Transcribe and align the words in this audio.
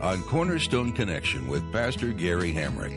on 0.00 0.22
Cornerstone 0.22 0.92
Connection 0.92 1.46
with 1.46 1.70
Pastor 1.72 2.12
Gary 2.12 2.54
Hamrick. 2.54 2.96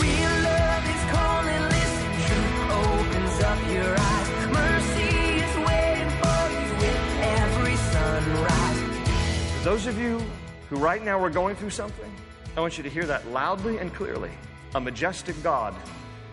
Real 0.00 0.34
love 0.42 0.84
is 0.88 1.04
calling, 1.12 1.62
listen, 1.68 2.10
truth 2.26 2.70
opens 2.70 3.42
up 3.42 3.58
your 3.70 3.94
eyes. 3.98 4.28
Mercy 4.54 5.12
is 5.44 5.56
waiting 5.66 6.10
for 6.22 6.42
you 6.50 6.68
with 6.80 7.00
every 7.20 7.76
sunrise. 7.76 9.58
For 9.58 9.64
those 9.64 9.86
of 9.86 9.98
you 9.98 10.22
who 10.70 10.76
right 10.76 11.04
now 11.04 11.22
are 11.22 11.30
going 11.30 11.56
through 11.56 11.70
something, 11.70 12.10
I 12.56 12.60
want 12.60 12.78
you 12.78 12.82
to 12.82 12.90
hear 12.90 13.04
that 13.04 13.28
loudly 13.28 13.76
and 13.76 13.92
clearly. 13.92 14.30
A 14.74 14.80
majestic 14.80 15.40
God 15.42 15.74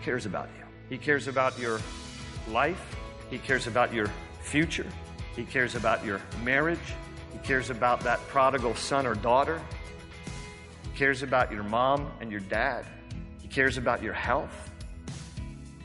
cares 0.02 0.24
about 0.24 0.48
you. 0.58 0.64
He 0.88 0.96
cares 0.96 1.28
about 1.28 1.58
your 1.58 1.80
life, 2.50 2.96
He 3.28 3.36
cares 3.36 3.66
about 3.66 3.92
your 3.92 4.10
future, 4.40 4.86
He 5.38 5.44
cares 5.44 5.76
about 5.76 6.04
your 6.04 6.20
marriage, 6.42 6.80
He 7.32 7.38
cares 7.46 7.70
about 7.70 8.00
that 8.00 8.18
prodigal 8.26 8.74
son 8.74 9.06
or 9.06 9.14
daughter, 9.14 9.62
He 10.82 10.98
cares 10.98 11.22
about 11.22 11.52
your 11.52 11.62
mom 11.62 12.10
and 12.20 12.28
your 12.28 12.40
dad, 12.40 12.84
He 13.40 13.46
cares 13.46 13.78
about 13.78 14.02
your 14.02 14.14
health, 14.14 14.72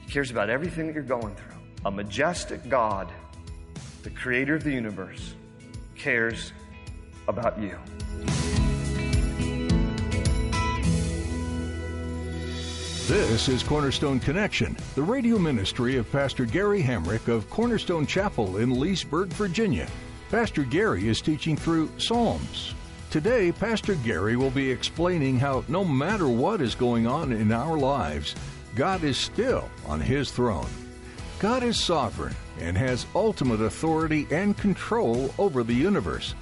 He 0.07 0.11
cares 0.11 0.31
about 0.31 0.49
everything 0.49 0.87
that 0.87 0.95
you're 0.95 1.03
going 1.03 1.35
through. 1.35 1.53
A 1.85 1.91
majestic 1.91 2.67
God, 2.67 3.11
the 4.01 4.09
creator 4.09 4.55
of 4.55 4.63
the 4.63 4.71
universe, 4.71 5.35
cares 5.95 6.51
about 7.27 7.59
you. 7.59 7.77
This 13.07 13.49
is 13.49 13.63
Cornerstone 13.63 14.21
Connection, 14.21 14.77
the 14.95 15.03
radio 15.03 15.37
ministry 15.37 15.97
of 15.97 16.09
Pastor 16.09 16.45
Gary 16.45 16.81
Hamrick 16.81 17.27
of 17.27 17.49
Cornerstone 17.49 18.07
Chapel 18.07 18.59
in 18.59 18.79
Leesburg, 18.79 19.27
Virginia. 19.33 19.89
Pastor 20.31 20.63
Gary 20.63 21.09
is 21.09 21.19
teaching 21.19 21.57
through 21.57 21.91
Psalms. 21.97 22.73
Today, 23.09 23.51
Pastor 23.51 23.95
Gary 23.95 24.37
will 24.37 24.51
be 24.51 24.71
explaining 24.71 25.37
how 25.37 25.65
no 25.67 25.83
matter 25.83 26.29
what 26.29 26.61
is 26.61 26.75
going 26.75 27.05
on 27.05 27.33
in 27.33 27.51
our 27.51 27.77
lives, 27.77 28.35
God 28.73 29.03
is 29.03 29.17
still 29.17 29.69
on 29.85 29.99
His 29.99 30.31
throne. 30.31 30.69
God 31.39 31.61
is 31.61 31.77
sovereign 31.77 32.37
and 32.61 32.77
has 32.77 33.05
ultimate 33.13 33.59
authority 33.59 34.27
and 34.31 34.57
control 34.57 35.35
over 35.37 35.61
the 35.61 35.73
universe. 35.73 36.35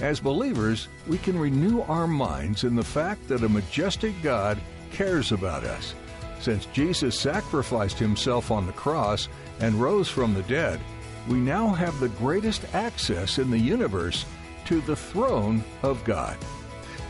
As 0.00 0.18
believers, 0.18 0.88
we 1.06 1.18
can 1.18 1.38
renew 1.38 1.82
our 1.82 2.08
minds 2.08 2.64
in 2.64 2.74
the 2.74 2.82
fact 2.82 3.28
that 3.28 3.44
a 3.44 3.48
majestic 3.48 4.20
God 4.20 4.58
cares 4.90 5.30
about 5.30 5.62
us. 5.62 5.94
Since 6.40 6.66
Jesus 6.66 7.18
sacrificed 7.18 7.98
himself 7.98 8.50
on 8.50 8.66
the 8.66 8.72
cross 8.72 9.28
and 9.60 9.74
rose 9.74 10.08
from 10.08 10.34
the 10.34 10.42
dead, 10.42 10.80
we 11.28 11.38
now 11.38 11.68
have 11.68 11.98
the 11.98 12.08
greatest 12.10 12.62
access 12.74 13.38
in 13.38 13.50
the 13.50 13.58
universe 13.58 14.24
to 14.66 14.80
the 14.82 14.96
throne 14.96 15.64
of 15.82 16.02
God. 16.04 16.36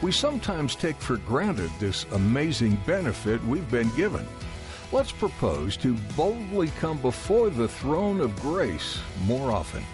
We 0.00 0.12
sometimes 0.12 0.74
take 0.74 0.96
for 0.96 1.16
granted 1.18 1.70
this 1.78 2.04
amazing 2.12 2.80
benefit 2.86 3.44
we've 3.44 3.70
been 3.70 3.90
given. 3.96 4.26
Let's 4.90 5.12
propose 5.12 5.76
to 5.78 5.94
boldly 6.16 6.68
come 6.78 6.98
before 6.98 7.50
the 7.50 7.68
throne 7.68 8.20
of 8.20 8.34
grace 8.40 8.98
more 9.26 9.50
often. 9.50 9.84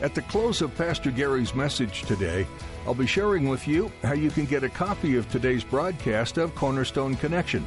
At 0.00 0.14
the 0.14 0.22
close 0.22 0.62
of 0.62 0.74
Pastor 0.76 1.10
Gary's 1.10 1.54
message 1.54 2.02
today, 2.02 2.46
I'll 2.86 2.94
be 2.94 3.06
sharing 3.06 3.48
with 3.48 3.68
you 3.68 3.92
how 4.02 4.14
you 4.14 4.30
can 4.30 4.46
get 4.46 4.64
a 4.64 4.70
copy 4.70 5.16
of 5.16 5.28
today's 5.28 5.62
broadcast 5.62 6.38
of 6.38 6.54
Cornerstone 6.54 7.16
Connection. 7.16 7.66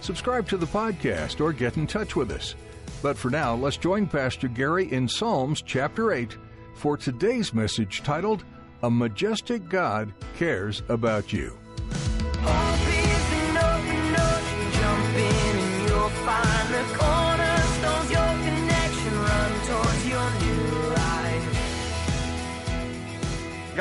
Subscribe 0.00 0.48
to 0.48 0.56
the 0.56 0.66
podcast 0.66 1.40
or 1.40 1.52
get 1.52 1.76
in 1.76 1.86
touch 1.86 2.16
with 2.16 2.30
us. 2.30 2.54
But 3.02 3.16
for 3.16 3.30
now, 3.30 3.54
let's 3.54 3.76
join 3.76 4.06
Pastor 4.06 4.48
Gary 4.48 4.90
in 4.92 5.08
Psalms 5.08 5.62
chapter 5.62 6.12
8 6.12 6.36
for 6.74 6.96
today's 6.96 7.52
message 7.54 8.02
titled, 8.02 8.44
A 8.82 8.90
Majestic 8.90 9.68
God 9.68 10.12
Cares 10.36 10.82
About 10.88 11.32
You. 11.32 11.56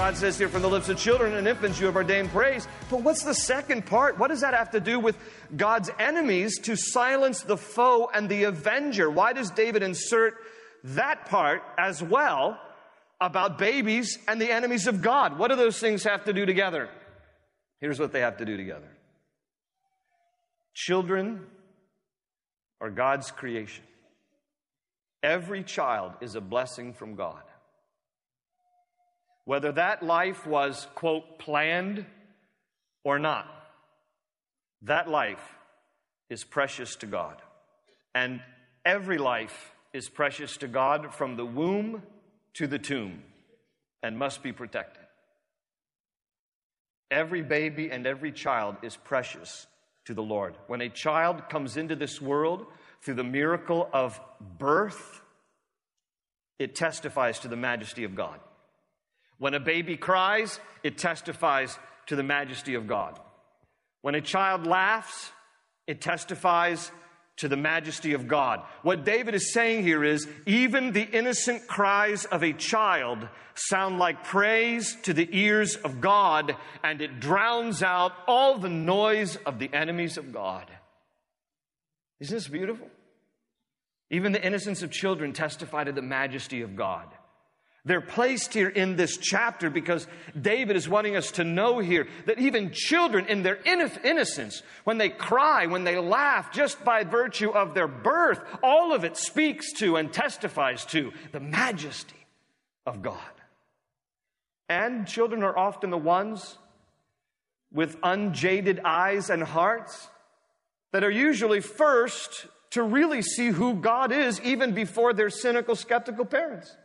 God 0.07 0.15
says 0.15 0.37
here, 0.37 0.47
from 0.47 0.61
the 0.61 0.69
lips 0.69 0.87
of 0.87 0.97
children 0.97 1.33
and 1.33 1.45
infants, 1.49 1.81
you 1.81 1.85
have 1.85 1.97
ordained 1.97 2.29
praise. 2.29 2.65
But 2.89 3.01
what's 3.01 3.23
the 3.23 3.33
second 3.33 3.85
part? 3.85 4.17
What 4.17 4.29
does 4.29 4.39
that 4.39 4.53
have 4.53 4.71
to 4.71 4.79
do 4.79 5.01
with 5.01 5.17
God's 5.53 5.89
enemies 5.99 6.59
to 6.59 6.77
silence 6.77 7.41
the 7.41 7.57
foe 7.57 8.09
and 8.13 8.29
the 8.29 8.45
avenger? 8.45 9.11
Why 9.11 9.33
does 9.33 9.51
David 9.51 9.83
insert 9.83 10.35
that 10.85 11.25
part 11.25 11.61
as 11.77 12.01
well 12.01 12.57
about 13.19 13.57
babies 13.57 14.17
and 14.29 14.39
the 14.39 14.49
enemies 14.49 14.87
of 14.87 15.01
God? 15.01 15.37
What 15.37 15.49
do 15.49 15.57
those 15.57 15.77
things 15.77 16.05
have 16.05 16.23
to 16.23 16.31
do 16.31 16.45
together? 16.45 16.87
Here's 17.81 17.99
what 17.99 18.13
they 18.13 18.21
have 18.21 18.37
to 18.37 18.45
do 18.45 18.55
together 18.55 18.87
children 20.73 21.41
are 22.79 22.91
God's 22.91 23.29
creation. 23.29 23.83
Every 25.21 25.63
child 25.65 26.13
is 26.21 26.35
a 26.35 26.41
blessing 26.41 26.93
from 26.93 27.15
God. 27.15 27.41
Whether 29.47 29.71
that 29.71 30.03
life 30.03 30.45
was, 30.45 30.89
quote, 30.93 31.39
planned 31.39 32.05
or 33.05 33.17
not, 33.17 33.47
that 34.81 35.09
life 35.09 35.55
is 36.29 36.43
precious 36.43 36.97
to 36.97 37.05
God. 37.05 37.41
And 38.13 38.41
every 38.83 39.17
life 39.17 39.71
is 39.93 40.09
precious 40.09 40.57
to 40.57 40.67
God 40.67 41.15
from 41.15 41.37
the 41.37 41.45
womb 41.45 42.03
to 42.55 42.67
the 42.67 42.77
tomb 42.77 43.23
and 44.03 44.19
must 44.19 44.43
be 44.43 44.51
protected. 44.51 45.05
Every 47.09 47.41
baby 47.41 47.89
and 47.89 48.05
every 48.05 48.33
child 48.33 48.75
is 48.81 48.97
precious 48.97 49.65
to 50.07 50.13
the 50.13 50.21
Lord. 50.21 50.57
When 50.67 50.81
a 50.81 50.89
child 50.89 51.47
comes 51.47 51.77
into 51.77 51.95
this 51.95 52.21
world 52.21 52.65
through 53.01 53.13
the 53.13 53.23
miracle 53.23 53.89
of 53.93 54.19
birth, 54.59 55.21
it 56.59 56.75
testifies 56.75 57.39
to 57.39 57.47
the 57.47 57.55
majesty 57.55 58.03
of 58.03 58.13
God. 58.13 58.41
When 59.39 59.53
a 59.53 59.59
baby 59.59 59.97
cries, 59.97 60.59
it 60.83 60.97
testifies 60.97 61.77
to 62.07 62.15
the 62.15 62.23
majesty 62.23 62.75
of 62.75 62.87
God. 62.87 63.19
When 64.01 64.15
a 64.15 64.21
child 64.21 64.65
laughs, 64.65 65.31
it 65.85 66.01
testifies 66.01 66.91
to 67.37 67.47
the 67.47 67.57
majesty 67.57 68.13
of 68.13 68.27
God. 68.27 68.61
What 68.81 69.05
David 69.05 69.35
is 69.35 69.53
saying 69.53 69.83
here 69.83 70.03
is 70.03 70.27
even 70.45 70.91
the 70.91 71.03
innocent 71.03 71.67
cries 71.67 72.25
of 72.25 72.43
a 72.43 72.53
child 72.53 73.27
sound 73.53 73.99
like 73.99 74.23
praise 74.23 74.95
to 75.03 75.13
the 75.13 75.27
ears 75.31 75.75
of 75.75 76.01
God, 76.01 76.55
and 76.83 77.01
it 77.01 77.19
drowns 77.19 77.83
out 77.83 78.13
all 78.27 78.57
the 78.57 78.69
noise 78.69 79.35
of 79.45 79.59
the 79.59 79.69
enemies 79.73 80.17
of 80.17 80.33
God. 80.33 80.65
Isn't 82.19 82.35
this 82.35 82.47
beautiful? 82.47 82.87
Even 84.09 84.31
the 84.31 84.43
innocence 84.43 84.81
of 84.81 84.91
children 84.91 85.33
testify 85.33 85.83
to 85.83 85.91
the 85.91 86.01
majesty 86.01 86.61
of 86.61 86.75
God. 86.75 87.07
They're 87.87 88.01
placed 88.01 88.53
here 88.53 88.67
in 88.67 88.97
this 88.97 89.15
chapter 89.15 89.69
because 89.69 90.07
David 90.39 90.75
is 90.75 90.89
wanting 90.89 91.15
us 91.15 91.31
to 91.31 91.45
know 91.45 91.79
here 91.79 92.09
that 92.25 92.37
even 92.37 92.71
children 92.73 93.27
in 93.27 93.43
their 93.43 93.59
innocence, 93.63 94.61
when 94.83 94.97
they 94.97 95.07
cry, 95.07 95.67
when 95.67 95.85
they 95.85 95.97
laugh, 95.97 96.51
just 96.51 96.83
by 96.83 97.05
virtue 97.05 97.49
of 97.49 97.73
their 97.73 97.87
birth, 97.87 98.41
all 98.61 98.93
of 98.93 99.05
it 99.05 99.15
speaks 99.15 99.71
to 99.79 99.95
and 99.95 100.11
testifies 100.11 100.83
to 100.87 101.13
the 101.31 101.39
majesty 101.39 102.27
of 102.85 103.01
God. 103.01 103.21
And 104.67 105.07
children 105.07 105.41
are 105.41 105.57
often 105.57 105.89
the 105.89 105.97
ones 105.97 106.57
with 107.71 107.95
unjaded 108.03 108.81
eyes 108.83 109.29
and 109.29 109.41
hearts 109.41 110.09
that 110.91 111.05
are 111.05 111.09
usually 111.09 111.61
first 111.61 112.47
to 112.71 112.83
really 112.83 113.21
see 113.21 113.47
who 113.47 113.75
God 113.75 114.11
is 114.11 114.41
even 114.41 114.73
before 114.73 115.13
their 115.13 115.29
cynical, 115.29 115.77
skeptical 115.77 116.25
parents 116.25 116.75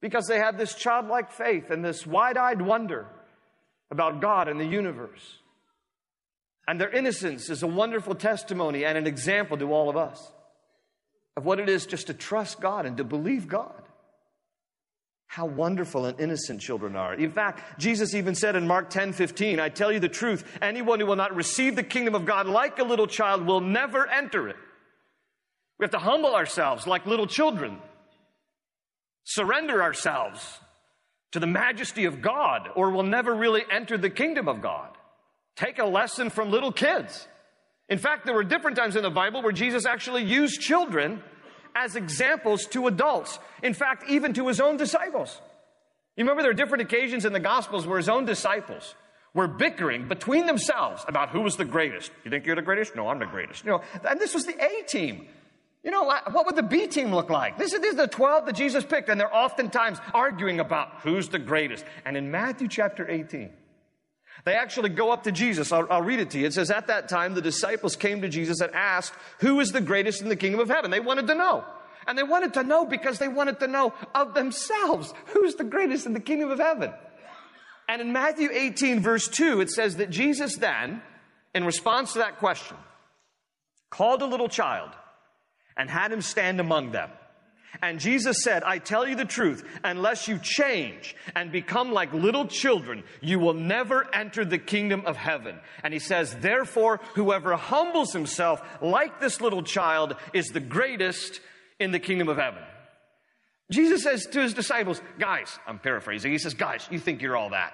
because 0.00 0.26
they 0.26 0.38
have 0.38 0.56
this 0.56 0.74
childlike 0.74 1.30
faith 1.30 1.70
and 1.70 1.84
this 1.84 2.06
wide 2.06 2.36
eyed 2.36 2.62
wonder 2.62 3.06
about 3.90 4.20
God 4.20 4.48
and 4.48 4.58
the 4.58 4.66
universe. 4.66 5.38
And 6.66 6.80
their 6.80 6.90
innocence 6.90 7.50
is 7.50 7.62
a 7.62 7.66
wonderful 7.66 8.14
testimony 8.14 8.84
and 8.84 8.96
an 8.96 9.06
example 9.06 9.56
to 9.58 9.72
all 9.72 9.88
of 9.88 9.96
us. 9.96 10.32
of 11.36 11.44
what 11.46 11.60
it 11.60 11.68
is 11.68 11.86
just 11.86 12.08
to 12.08 12.14
trust 12.14 12.60
God 12.60 12.86
and 12.86 12.96
to 12.96 13.04
believe 13.04 13.48
God. 13.48 13.82
How 15.26 15.46
wonderful 15.46 16.06
and 16.06 16.20
innocent 16.20 16.60
children 16.60 16.96
are. 16.96 17.14
In 17.14 17.30
fact, 17.30 17.78
Jesus 17.78 18.14
even 18.14 18.34
said 18.34 18.56
in 18.56 18.66
Mark 18.66 18.90
10 18.90 19.12
15, 19.12 19.60
I 19.60 19.68
tell 19.68 19.92
you 19.92 20.00
the 20.00 20.08
truth, 20.08 20.44
anyone 20.60 20.98
who 20.98 21.06
will 21.06 21.16
not 21.16 21.34
receive 21.34 21.76
the 21.76 21.84
kingdom 21.84 22.14
of 22.14 22.26
God 22.26 22.46
like 22.46 22.78
a 22.78 22.84
little 22.84 23.06
child 23.06 23.46
will 23.46 23.60
never 23.60 24.06
enter 24.08 24.48
it. 24.48 24.56
We 25.78 25.84
have 25.84 25.92
to 25.92 25.98
humble 25.98 26.34
ourselves 26.34 26.86
like 26.86 27.06
little 27.06 27.28
children, 27.28 27.78
surrender 29.30 29.80
ourselves 29.80 30.58
to 31.30 31.38
the 31.38 31.46
majesty 31.46 32.04
of 32.04 32.20
God, 32.20 32.68
or 32.74 32.90
we'll 32.90 33.04
never 33.04 33.32
really 33.32 33.62
enter 33.70 33.96
the 33.96 34.10
kingdom 34.10 34.48
of 34.48 34.60
God. 34.60 34.88
Take 35.54 35.78
a 35.78 35.84
lesson 35.84 36.30
from 36.30 36.50
little 36.50 36.72
kids. 36.72 37.28
In 37.88 37.98
fact, 37.98 38.26
there 38.26 38.34
were 38.34 38.42
different 38.42 38.76
times 38.76 38.96
in 38.96 39.04
the 39.04 39.10
Bible 39.10 39.40
where 39.42 39.52
Jesus 39.52 39.86
actually 39.86 40.24
used 40.24 40.60
children 40.60 41.22
as 41.76 41.94
examples 41.94 42.66
to 42.66 42.88
adults. 42.88 43.38
In 43.62 43.72
fact, 43.72 44.10
even 44.10 44.32
to 44.34 44.48
his 44.48 44.60
own 44.60 44.76
disciples. 44.76 45.40
You 46.16 46.24
remember 46.24 46.42
there 46.42 46.50
are 46.50 46.54
different 46.54 46.82
occasions 46.82 47.24
in 47.24 47.32
the 47.32 47.40
Gospels 47.40 47.86
where 47.86 47.98
his 47.98 48.08
own 48.08 48.24
disciples 48.24 48.96
were 49.32 49.46
bickering 49.46 50.08
between 50.08 50.46
themselves 50.46 51.04
about 51.06 51.30
who 51.30 51.40
was 51.40 51.56
the 51.56 51.64
greatest. 51.64 52.10
You 52.24 52.32
think 52.32 52.46
you're 52.46 52.56
the 52.56 52.62
greatest? 52.62 52.96
No, 52.96 53.06
I'm 53.06 53.20
the 53.20 53.26
greatest. 53.26 53.64
You 53.64 53.70
know, 53.70 53.82
and 54.08 54.18
this 54.18 54.34
was 54.34 54.44
the 54.44 54.56
A 54.60 54.82
team. 54.88 55.28
You 55.82 55.90
know, 55.90 56.04
what 56.04 56.44
would 56.44 56.56
the 56.56 56.62
B 56.62 56.86
team 56.86 57.14
look 57.14 57.30
like? 57.30 57.56
This 57.56 57.72
is, 57.72 57.94
the 57.96 58.06
12 58.06 58.46
that 58.46 58.54
Jesus 58.54 58.84
picked, 58.84 59.08
and 59.08 59.18
they're 59.18 59.34
oftentimes 59.34 59.98
arguing 60.12 60.60
about 60.60 61.00
who's 61.02 61.30
the 61.30 61.38
greatest. 61.38 61.84
And 62.04 62.18
in 62.18 62.30
Matthew 62.30 62.68
chapter 62.68 63.08
18, 63.08 63.50
they 64.44 64.54
actually 64.54 64.90
go 64.90 65.10
up 65.10 65.24
to 65.24 65.32
Jesus. 65.32 65.72
I'll, 65.72 65.86
I'll, 65.90 66.02
read 66.02 66.20
it 66.20 66.30
to 66.30 66.38
you. 66.38 66.46
It 66.46 66.52
says, 66.52 66.70
At 66.70 66.88
that 66.88 67.08
time, 67.08 67.34
the 67.34 67.40
disciples 67.40 67.96
came 67.96 68.20
to 68.20 68.28
Jesus 68.28 68.60
and 68.60 68.74
asked, 68.74 69.14
Who 69.38 69.60
is 69.60 69.72
the 69.72 69.80
greatest 69.80 70.20
in 70.20 70.28
the 70.28 70.36
kingdom 70.36 70.60
of 70.60 70.68
heaven? 70.68 70.90
They 70.90 71.00
wanted 71.00 71.26
to 71.28 71.34
know. 71.34 71.64
And 72.06 72.16
they 72.16 72.22
wanted 72.22 72.54
to 72.54 72.62
know 72.62 72.84
because 72.84 73.18
they 73.18 73.28
wanted 73.28 73.60
to 73.60 73.66
know 73.66 73.94
of 74.14 74.34
themselves 74.34 75.14
who's 75.26 75.54
the 75.54 75.64
greatest 75.64 76.06
in 76.06 76.12
the 76.12 76.20
kingdom 76.20 76.50
of 76.50 76.58
heaven. 76.58 76.92
And 77.88 78.00
in 78.00 78.12
Matthew 78.12 78.50
18, 78.52 79.00
verse 79.00 79.28
2, 79.28 79.60
it 79.60 79.70
says 79.70 79.96
that 79.96 80.10
Jesus 80.10 80.56
then, 80.56 81.02
in 81.54 81.64
response 81.64 82.12
to 82.12 82.20
that 82.20 82.38
question, 82.38 82.76
called 83.90 84.22
a 84.22 84.26
little 84.26 84.48
child 84.48 84.90
and 85.76 85.90
had 85.90 86.12
him 86.12 86.22
stand 86.22 86.60
among 86.60 86.92
them. 86.92 87.10
And 87.82 88.00
Jesus 88.00 88.42
said, 88.42 88.64
I 88.64 88.78
tell 88.78 89.06
you 89.06 89.14
the 89.14 89.24
truth, 89.24 89.64
unless 89.84 90.26
you 90.26 90.38
change 90.38 91.14
and 91.36 91.52
become 91.52 91.92
like 91.92 92.12
little 92.12 92.46
children, 92.46 93.04
you 93.20 93.38
will 93.38 93.54
never 93.54 94.12
enter 94.14 94.44
the 94.44 94.58
kingdom 94.58 95.04
of 95.06 95.16
heaven. 95.16 95.58
And 95.84 95.94
he 95.94 96.00
says, 96.00 96.34
therefore, 96.40 97.00
whoever 97.14 97.54
humbles 97.56 98.12
himself 98.12 98.60
like 98.82 99.20
this 99.20 99.40
little 99.40 99.62
child 99.62 100.16
is 100.32 100.48
the 100.48 100.60
greatest 100.60 101.40
in 101.78 101.92
the 101.92 102.00
kingdom 102.00 102.28
of 102.28 102.38
heaven. 102.38 102.62
Jesus 103.70 104.02
says 104.02 104.26
to 104.26 104.42
his 104.42 104.52
disciples, 104.52 105.00
guys, 105.18 105.56
I'm 105.66 105.78
paraphrasing, 105.78 106.32
he 106.32 106.38
says, 106.38 106.54
guys, 106.54 106.86
you 106.90 106.98
think 106.98 107.22
you're 107.22 107.36
all 107.36 107.50
that. 107.50 107.72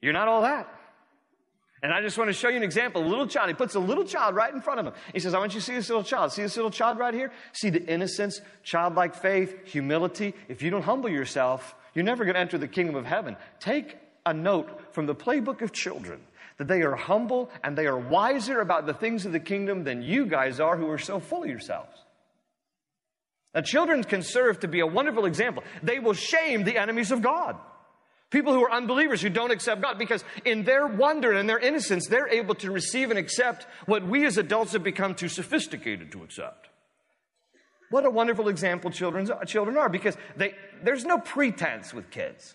You're 0.00 0.12
not 0.12 0.28
all 0.28 0.42
that. 0.42 0.68
And 1.82 1.92
I 1.92 2.00
just 2.00 2.16
want 2.16 2.28
to 2.28 2.32
show 2.32 2.48
you 2.48 2.56
an 2.56 2.62
example. 2.62 3.04
A 3.04 3.06
little 3.06 3.26
child, 3.26 3.48
he 3.48 3.54
puts 3.54 3.74
a 3.74 3.80
little 3.80 4.04
child 4.04 4.36
right 4.36 4.54
in 4.54 4.60
front 4.60 4.78
of 4.78 4.86
him. 4.86 4.92
He 5.12 5.18
says, 5.18 5.34
I 5.34 5.38
want 5.38 5.52
you 5.52 5.60
to 5.60 5.66
see 5.66 5.74
this 5.74 5.88
little 5.88 6.04
child. 6.04 6.32
See 6.32 6.42
this 6.42 6.56
little 6.56 6.70
child 6.70 6.98
right 6.98 7.12
here? 7.12 7.32
See 7.52 7.70
the 7.70 7.84
innocence, 7.84 8.40
childlike 8.62 9.16
faith, 9.16 9.66
humility. 9.66 10.34
If 10.48 10.62
you 10.62 10.70
don't 10.70 10.82
humble 10.82 11.10
yourself, 11.10 11.74
you're 11.94 12.04
never 12.04 12.24
going 12.24 12.34
to 12.34 12.40
enter 12.40 12.56
the 12.56 12.68
kingdom 12.68 12.94
of 12.94 13.04
heaven. 13.04 13.36
Take 13.58 13.98
a 14.24 14.32
note 14.32 14.94
from 14.94 15.06
the 15.06 15.14
playbook 15.14 15.60
of 15.60 15.72
children 15.72 16.20
that 16.58 16.68
they 16.68 16.82
are 16.82 16.94
humble 16.94 17.50
and 17.64 17.76
they 17.76 17.86
are 17.86 17.98
wiser 17.98 18.60
about 18.60 18.86
the 18.86 18.94
things 18.94 19.26
of 19.26 19.32
the 19.32 19.40
kingdom 19.40 19.82
than 19.82 20.02
you 20.02 20.26
guys 20.26 20.60
are 20.60 20.76
who 20.76 20.88
are 20.88 20.98
so 20.98 21.18
full 21.18 21.42
of 21.42 21.48
yourselves. 21.48 21.98
Now, 23.54 23.62
children 23.62 24.04
can 24.04 24.22
serve 24.22 24.60
to 24.60 24.68
be 24.68 24.80
a 24.80 24.86
wonderful 24.86 25.26
example. 25.26 25.64
They 25.82 25.98
will 25.98 26.14
shame 26.14 26.62
the 26.62 26.78
enemies 26.78 27.10
of 27.10 27.22
God. 27.22 27.56
People 28.32 28.54
who 28.54 28.64
are 28.64 28.72
unbelievers 28.72 29.20
who 29.20 29.28
don't 29.28 29.50
accept 29.50 29.82
God 29.82 29.98
because 29.98 30.24
in 30.46 30.64
their 30.64 30.86
wonder 30.86 31.32
and 31.32 31.46
their 31.46 31.58
innocence, 31.58 32.08
they're 32.08 32.28
able 32.28 32.54
to 32.56 32.70
receive 32.70 33.10
and 33.10 33.18
accept 33.18 33.66
what 33.84 34.02
we 34.06 34.24
as 34.24 34.38
adults 34.38 34.72
have 34.72 34.82
become 34.82 35.14
too 35.14 35.28
sophisticated 35.28 36.10
to 36.12 36.22
accept. 36.22 36.70
What 37.90 38.06
a 38.06 38.10
wonderful 38.10 38.48
example 38.48 38.90
children, 38.90 39.28
children 39.46 39.76
are 39.76 39.90
because 39.90 40.16
they, 40.34 40.54
there's 40.82 41.04
no 41.04 41.18
pretense 41.18 41.92
with 41.92 42.10
kids. 42.10 42.54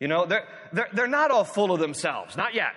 You 0.00 0.08
know, 0.08 0.24
they're, 0.24 0.48
they're, 0.72 0.88
they're 0.94 1.06
not 1.06 1.30
all 1.30 1.44
full 1.44 1.70
of 1.70 1.80
themselves, 1.80 2.34
not 2.34 2.54
yet. 2.54 2.72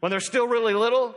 When 0.00 0.08
they're 0.08 0.18
still 0.18 0.48
really 0.48 0.72
little, 0.72 1.14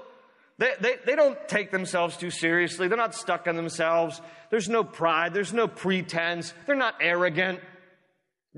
they, 0.57 0.73
they, 0.81 0.95
they 1.05 1.15
don't 1.15 1.37
take 1.47 1.71
themselves 1.71 2.17
too 2.17 2.31
seriously. 2.31 2.89
They're 2.89 2.97
not 2.97 3.15
stuck 3.15 3.47
on 3.47 3.55
themselves. 3.55 4.19
There's 4.49 4.67
no 4.67 4.83
pride. 4.83 5.33
There's 5.33 5.53
no 5.53 5.69
pretense. 5.69 6.53
They're 6.65 6.75
not 6.75 6.95
arrogant. 6.99 7.61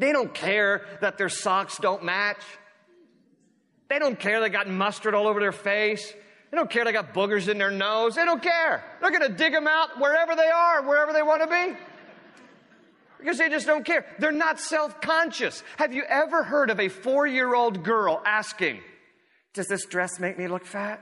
They 0.01 0.12
don't 0.12 0.33
care 0.33 0.81
that 1.00 1.19
their 1.19 1.30
socks 1.30 1.77
don't 1.77 2.03
match. 2.03 2.42
They 3.88 4.00
don't 4.00 4.19
care 4.19 4.39
they 4.42 4.50
got 4.50 4.68
mustard 4.68 5.13
all 5.13 5.27
over 5.27 5.39
their 5.39 5.51
face. 5.51 6.12
They 6.50 6.57
don't 6.57 6.71
care 6.71 6.83
they 6.83 6.92
got 6.92 7.13
boogers 7.13 7.48
in 7.48 7.59
their 7.59 7.69
nose. 7.69 8.15
They 8.15 8.25
don't 8.25 8.42
care. 8.42 8.83
They're 9.00 9.12
going 9.12 9.21
to 9.21 9.38
dig 9.38 9.53
them 9.53 9.68
out 9.68 10.00
wherever 10.00 10.36
they 10.36 10.48
are, 10.48 10.81
wherever 10.81 11.13
they 11.13 11.21
want 11.21 11.44
to 11.44 11.48
be. 11.48 11.77
Because 13.19 13.38
they 13.38 13.48
just 13.48 13.68
don't 13.68 13.86
care. 13.86 14.07
They're 14.18 14.31
not 14.31 14.59
self 14.59 15.00
conscious. 15.01 15.63
Have 15.77 15.94
you 15.94 16.01
ever 16.09 16.44
heard 16.44 16.71
of 16.71 16.80
a 16.80 16.89
four 16.89 17.27
year 17.27 17.54
old 17.54 17.83
girl 17.83 18.24
asking, 18.25 18.80
Does 19.54 19.68
this 19.68 19.86
dress 19.86 20.19
make 20.19 20.36
me 20.36 20.47
look 20.47 20.65
fat? 20.65 21.00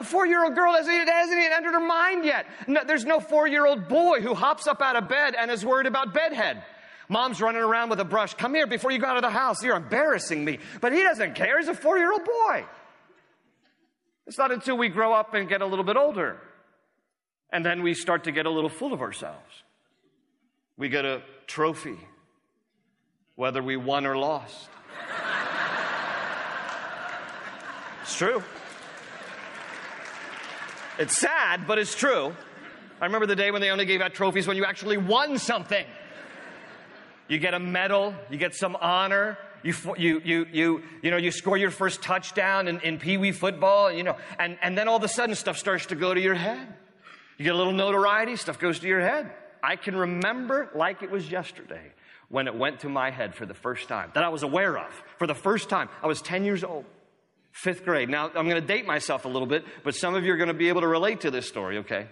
A 0.00 0.04
four 0.04 0.26
year 0.26 0.42
old 0.42 0.56
girl 0.56 0.72
hasn't, 0.72 1.08
hasn't 1.08 1.38
even 1.38 1.52
entered 1.52 1.72
her 1.72 1.86
mind 1.86 2.24
yet. 2.24 2.46
No, 2.66 2.82
there's 2.84 3.04
no 3.04 3.20
four 3.20 3.46
year 3.46 3.64
old 3.64 3.86
boy 3.86 4.22
who 4.22 4.34
hops 4.34 4.66
up 4.66 4.82
out 4.82 4.96
of 4.96 5.08
bed 5.08 5.36
and 5.38 5.52
is 5.52 5.64
worried 5.64 5.86
about 5.86 6.12
bedhead. 6.12 6.64
Mom's 7.08 7.40
running 7.40 7.62
around 7.62 7.90
with 7.90 8.00
a 8.00 8.04
brush. 8.04 8.34
Come 8.34 8.54
here 8.54 8.66
before 8.66 8.90
you 8.90 8.98
go 8.98 9.06
out 9.06 9.16
of 9.16 9.22
the 9.22 9.30
house. 9.30 9.62
You're 9.62 9.76
embarrassing 9.76 10.44
me. 10.44 10.58
But 10.80 10.92
he 10.92 11.02
doesn't 11.02 11.34
care. 11.34 11.58
He's 11.58 11.68
a 11.68 11.74
four 11.74 11.98
year 11.98 12.12
old 12.12 12.24
boy. 12.24 12.64
It's 14.26 14.38
not 14.38 14.50
until 14.50 14.76
we 14.76 14.88
grow 14.88 15.12
up 15.12 15.34
and 15.34 15.48
get 15.48 15.62
a 15.62 15.66
little 15.66 15.84
bit 15.84 15.96
older. 15.96 16.40
And 17.52 17.64
then 17.64 17.82
we 17.82 17.94
start 17.94 18.24
to 18.24 18.32
get 18.32 18.46
a 18.46 18.50
little 18.50 18.68
full 18.68 18.92
of 18.92 19.00
ourselves. 19.00 19.62
We 20.76 20.88
get 20.88 21.04
a 21.04 21.22
trophy, 21.46 21.96
whether 23.36 23.62
we 23.62 23.76
won 23.76 24.04
or 24.04 24.16
lost. 24.16 24.68
it's 28.02 28.16
true. 28.16 28.42
It's 30.98 31.18
sad, 31.18 31.66
but 31.66 31.78
it's 31.78 31.94
true. 31.94 32.34
I 33.00 33.04
remember 33.04 33.26
the 33.26 33.36
day 33.36 33.50
when 33.50 33.60
they 33.60 33.70
only 33.70 33.84
gave 33.84 34.00
out 34.00 34.14
trophies 34.14 34.48
when 34.48 34.56
you 34.56 34.64
actually 34.64 34.96
won 34.96 35.38
something. 35.38 35.84
You 37.28 37.38
get 37.38 37.54
a 37.54 37.58
medal, 37.58 38.14
you 38.30 38.38
get 38.38 38.54
some 38.54 38.76
honor, 38.76 39.38
you, 39.62 39.74
you, 39.98 40.22
you, 40.24 40.46
you, 40.52 40.82
you 41.02 41.10
know, 41.10 41.16
you 41.16 41.30
score 41.30 41.56
your 41.56 41.70
first 41.70 42.02
touchdown 42.02 42.68
in, 42.68 42.80
in 42.80 42.98
Pee 42.98 43.16
Wee 43.16 43.32
football, 43.32 43.90
you 43.90 44.04
know, 44.04 44.16
and, 44.38 44.58
and 44.62 44.78
then 44.78 44.86
all 44.86 44.96
of 44.96 45.02
a 45.02 45.08
sudden 45.08 45.34
stuff 45.34 45.58
starts 45.58 45.86
to 45.86 45.96
go 45.96 46.14
to 46.14 46.20
your 46.20 46.34
head. 46.34 46.74
You 47.36 47.44
get 47.44 47.54
a 47.54 47.58
little 47.58 47.72
notoriety, 47.72 48.36
stuff 48.36 48.58
goes 48.58 48.78
to 48.80 48.86
your 48.86 49.00
head. 49.00 49.30
I 49.62 49.76
can 49.76 49.96
remember 49.96 50.70
like 50.74 51.02
it 51.02 51.10
was 51.10 51.30
yesterday 51.30 51.92
when 52.28 52.46
it 52.46 52.54
went 52.54 52.80
to 52.80 52.88
my 52.88 53.10
head 53.10 53.34
for 53.34 53.46
the 53.46 53.54
first 53.54 53.88
time, 53.88 54.10
that 54.14 54.24
I 54.24 54.28
was 54.28 54.42
aware 54.42 54.78
of 54.78 54.90
for 55.18 55.26
the 55.26 55.34
first 55.34 55.68
time. 55.68 55.88
I 56.02 56.06
was 56.06 56.22
10 56.22 56.44
years 56.44 56.64
old, 56.64 56.84
fifth 57.52 57.84
grade. 57.84 58.08
Now, 58.08 58.26
I'm 58.26 58.48
going 58.48 58.60
to 58.60 58.66
date 58.66 58.86
myself 58.86 59.24
a 59.24 59.28
little 59.28 59.46
bit, 59.46 59.64
but 59.84 59.94
some 59.94 60.14
of 60.14 60.24
you 60.24 60.32
are 60.32 60.36
going 60.36 60.48
to 60.48 60.54
be 60.54 60.68
able 60.68 60.80
to 60.80 60.88
relate 60.88 61.20
to 61.22 61.30
this 61.30 61.46
story, 61.46 61.78
okay? 61.78 62.06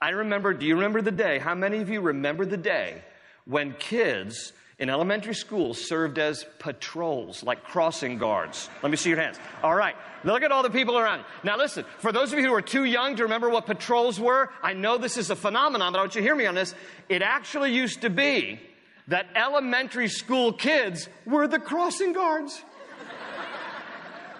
I 0.00 0.10
remember, 0.10 0.52
do 0.54 0.66
you 0.66 0.74
remember 0.74 1.02
the 1.02 1.10
day? 1.10 1.38
How 1.38 1.54
many 1.54 1.78
of 1.78 1.88
you 1.88 2.00
remember 2.00 2.44
the 2.44 2.56
day 2.56 3.02
when 3.46 3.72
kids 3.74 4.52
in 4.78 4.90
elementary 4.90 5.34
school 5.34 5.72
served 5.72 6.18
as 6.18 6.44
patrols, 6.58 7.42
like 7.42 7.64
crossing 7.64 8.18
guards. 8.18 8.68
Let 8.82 8.90
me 8.90 8.96
see 8.96 9.08
your 9.08 9.18
hands. 9.18 9.38
All 9.62 9.74
right. 9.74 9.96
Look 10.22 10.42
at 10.42 10.52
all 10.52 10.62
the 10.62 10.70
people 10.70 10.98
around. 10.98 11.24
Now 11.44 11.56
listen, 11.56 11.84
for 11.98 12.12
those 12.12 12.32
of 12.32 12.38
you 12.38 12.44
who 12.44 12.52
are 12.52 12.60
too 12.60 12.84
young 12.84 13.16
to 13.16 13.22
remember 13.22 13.48
what 13.48 13.64
patrols 13.64 14.20
were, 14.20 14.50
I 14.62 14.74
know 14.74 14.98
this 14.98 15.16
is 15.16 15.30
a 15.30 15.36
phenomenon, 15.36 15.92
but 15.92 15.98
I 15.98 16.02
want 16.02 16.14
you 16.14 16.20
to 16.20 16.26
hear 16.26 16.36
me 16.36 16.44
on 16.44 16.54
this. 16.54 16.74
It 17.08 17.22
actually 17.22 17.72
used 17.72 18.02
to 18.02 18.10
be 18.10 18.60
that 19.08 19.28
elementary 19.34 20.08
school 20.08 20.52
kids 20.52 21.08
were 21.24 21.48
the 21.48 21.58
crossing 21.58 22.12
guards. 22.12 22.62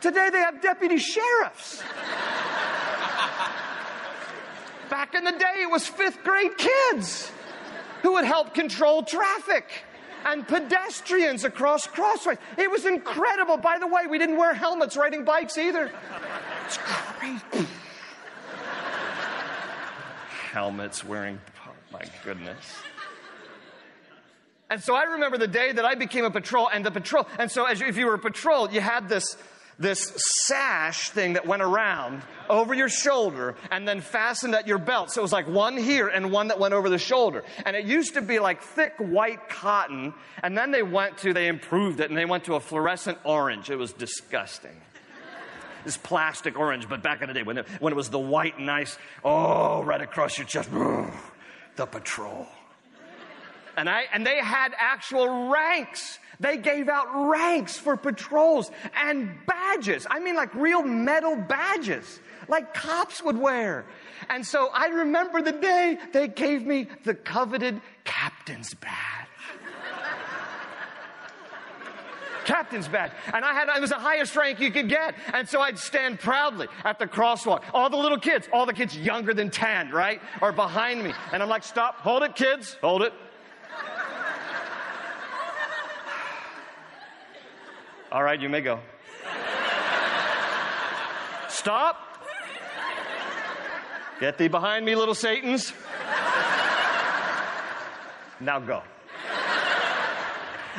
Today 0.00 0.28
they 0.30 0.38
have 0.38 0.60
deputy 0.60 0.98
sheriffs. 0.98 1.82
Back 4.90 5.14
in 5.14 5.24
the 5.24 5.32
day, 5.32 5.62
it 5.62 5.70
was 5.70 5.86
fifth 5.86 6.22
grade 6.22 6.56
kids 6.56 7.32
who 8.06 8.12
would 8.12 8.24
help 8.24 8.54
control 8.54 9.02
traffic 9.02 9.68
and 10.26 10.46
pedestrians 10.46 11.42
across 11.42 11.88
crossways. 11.88 12.38
It 12.56 12.70
was 12.70 12.86
incredible. 12.86 13.56
By 13.56 13.80
the 13.80 13.88
way, 13.88 14.02
we 14.08 14.16
didn't 14.16 14.36
wear 14.36 14.54
helmets 14.54 14.96
riding 14.96 15.24
bikes 15.24 15.58
either. 15.58 15.90
It's 16.64 16.78
crazy. 16.78 17.66
helmets 20.52 21.04
wearing, 21.04 21.40
oh 21.66 21.72
my 21.92 22.04
goodness. 22.22 22.76
And 24.70 24.80
so 24.80 24.94
I 24.94 25.02
remember 25.02 25.36
the 25.36 25.48
day 25.48 25.72
that 25.72 25.84
I 25.84 25.96
became 25.96 26.24
a 26.24 26.30
patrol 26.30 26.68
and 26.68 26.86
the 26.86 26.92
patrol. 26.92 27.26
And 27.40 27.50
so 27.50 27.64
as 27.64 27.80
you, 27.80 27.88
if 27.88 27.96
you 27.96 28.06
were 28.06 28.14
a 28.14 28.20
patrol, 28.20 28.70
you 28.70 28.80
had 28.80 29.08
this, 29.08 29.36
this 29.78 30.12
sash 30.46 31.10
thing 31.10 31.34
that 31.34 31.46
went 31.46 31.62
around 31.62 32.22
over 32.48 32.72
your 32.72 32.88
shoulder 32.88 33.56
and 33.70 33.86
then 33.86 34.00
fastened 34.00 34.54
at 34.54 34.66
your 34.66 34.78
belt. 34.78 35.10
So 35.10 35.20
it 35.20 35.22
was 35.22 35.32
like 35.32 35.46
one 35.46 35.76
here 35.76 36.08
and 36.08 36.32
one 36.32 36.48
that 36.48 36.58
went 36.58 36.72
over 36.72 36.88
the 36.88 36.98
shoulder. 36.98 37.44
And 37.64 37.76
it 37.76 37.84
used 37.84 38.14
to 38.14 38.22
be 38.22 38.38
like 38.38 38.62
thick 38.62 38.94
white 38.98 39.48
cotton. 39.48 40.14
And 40.42 40.56
then 40.56 40.70
they 40.70 40.82
went 40.82 41.18
to, 41.18 41.34
they 41.34 41.48
improved 41.48 42.00
it 42.00 42.08
and 42.08 42.16
they 42.16 42.24
went 42.24 42.44
to 42.44 42.54
a 42.54 42.60
fluorescent 42.60 43.18
orange. 43.24 43.70
It 43.70 43.76
was 43.76 43.92
disgusting. 43.92 44.80
This 45.84 45.96
plastic 45.96 46.58
orange, 46.58 46.88
but 46.88 47.02
back 47.02 47.22
in 47.22 47.28
the 47.28 47.34
day 47.34 47.44
when 47.44 47.58
it, 47.58 47.68
when 47.78 47.92
it 47.92 47.96
was 47.96 48.10
the 48.10 48.18
white, 48.18 48.58
nice, 48.58 48.98
oh, 49.24 49.84
right 49.84 50.00
across 50.00 50.36
your 50.36 50.46
chest, 50.46 50.68
the 51.76 51.86
patrol. 51.86 52.48
And 53.76 53.88
I, 53.88 54.04
and 54.12 54.26
they 54.26 54.38
had 54.38 54.72
actual 54.78 55.50
ranks. 55.50 56.18
They 56.40 56.56
gave 56.56 56.88
out 56.88 57.28
ranks 57.28 57.76
for 57.76 57.96
patrols 57.96 58.70
and 58.94 59.34
badges. 59.46 60.06
I 60.08 60.18
mean, 60.18 60.34
like 60.34 60.54
real 60.54 60.82
metal 60.82 61.36
badges, 61.36 62.20
like 62.48 62.74
cops 62.74 63.22
would 63.22 63.38
wear. 63.38 63.84
And 64.30 64.46
so 64.46 64.70
I 64.72 64.86
remember 64.86 65.42
the 65.42 65.52
day 65.52 65.98
they 66.12 66.28
gave 66.28 66.66
me 66.66 66.88
the 67.04 67.14
coveted 67.14 67.80
captain's 68.04 68.74
badge. 68.74 69.26
captain's 72.46 72.88
badge. 72.88 73.10
And 73.34 73.44
I 73.44 73.52
had, 73.52 73.68
it 73.68 73.80
was 73.80 73.90
the 73.90 73.96
highest 73.96 74.34
rank 74.36 74.60
you 74.60 74.70
could 74.70 74.88
get. 74.88 75.14
And 75.34 75.48
so 75.48 75.60
I'd 75.60 75.78
stand 75.78 76.20
proudly 76.20 76.68
at 76.84 76.98
the 76.98 77.06
crosswalk. 77.06 77.64
All 77.74 77.90
the 77.90 77.96
little 77.96 78.18
kids, 78.18 78.48
all 78.52 78.64
the 78.64 78.72
kids 78.72 78.96
younger 78.96 79.34
than 79.34 79.50
10, 79.50 79.90
right, 79.90 80.20
are 80.40 80.52
behind 80.52 81.02
me. 81.02 81.12
And 81.32 81.42
I'm 81.42 81.48
like, 81.48 81.64
stop, 81.64 81.96
hold 81.96 82.22
it, 82.22 82.36
kids, 82.36 82.76
hold 82.80 83.02
it. 83.02 83.12
All 88.16 88.22
right, 88.22 88.40
you 88.40 88.48
may 88.48 88.62
go. 88.62 88.80
Stop. 91.50 92.18
Get 94.20 94.38
thee 94.38 94.48
behind 94.48 94.86
me, 94.86 94.94
little 94.94 95.14
Satans. 95.14 95.74
Now 98.40 98.58
go. 98.60 98.82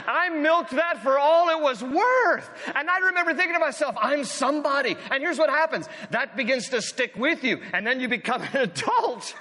I 0.08 0.30
milked 0.30 0.72
that 0.72 1.04
for 1.04 1.20
all 1.20 1.50
it 1.50 1.62
was 1.62 1.84
worth. 1.84 2.50
And 2.74 2.90
I 2.90 2.98
remember 3.06 3.36
thinking 3.36 3.54
to 3.54 3.60
myself, 3.60 3.96
I'm 4.02 4.24
somebody. 4.24 4.98
And 5.12 5.22
here's 5.22 5.38
what 5.38 5.52
happens 5.52 5.88
that 6.10 6.36
begins 6.36 6.70
to 6.70 6.82
stick 6.82 7.16
with 7.16 7.44
you. 7.44 7.62
And 7.72 7.86
then 7.86 8.00
you 8.00 8.08
become 8.08 8.42
an 8.42 8.58
adult. 8.62 9.36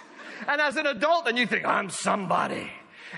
And 0.46 0.60
as 0.60 0.76
an 0.76 0.84
adult, 0.84 1.24
then 1.24 1.38
you 1.38 1.46
think, 1.46 1.64
I'm 1.64 1.88
somebody. 1.88 2.70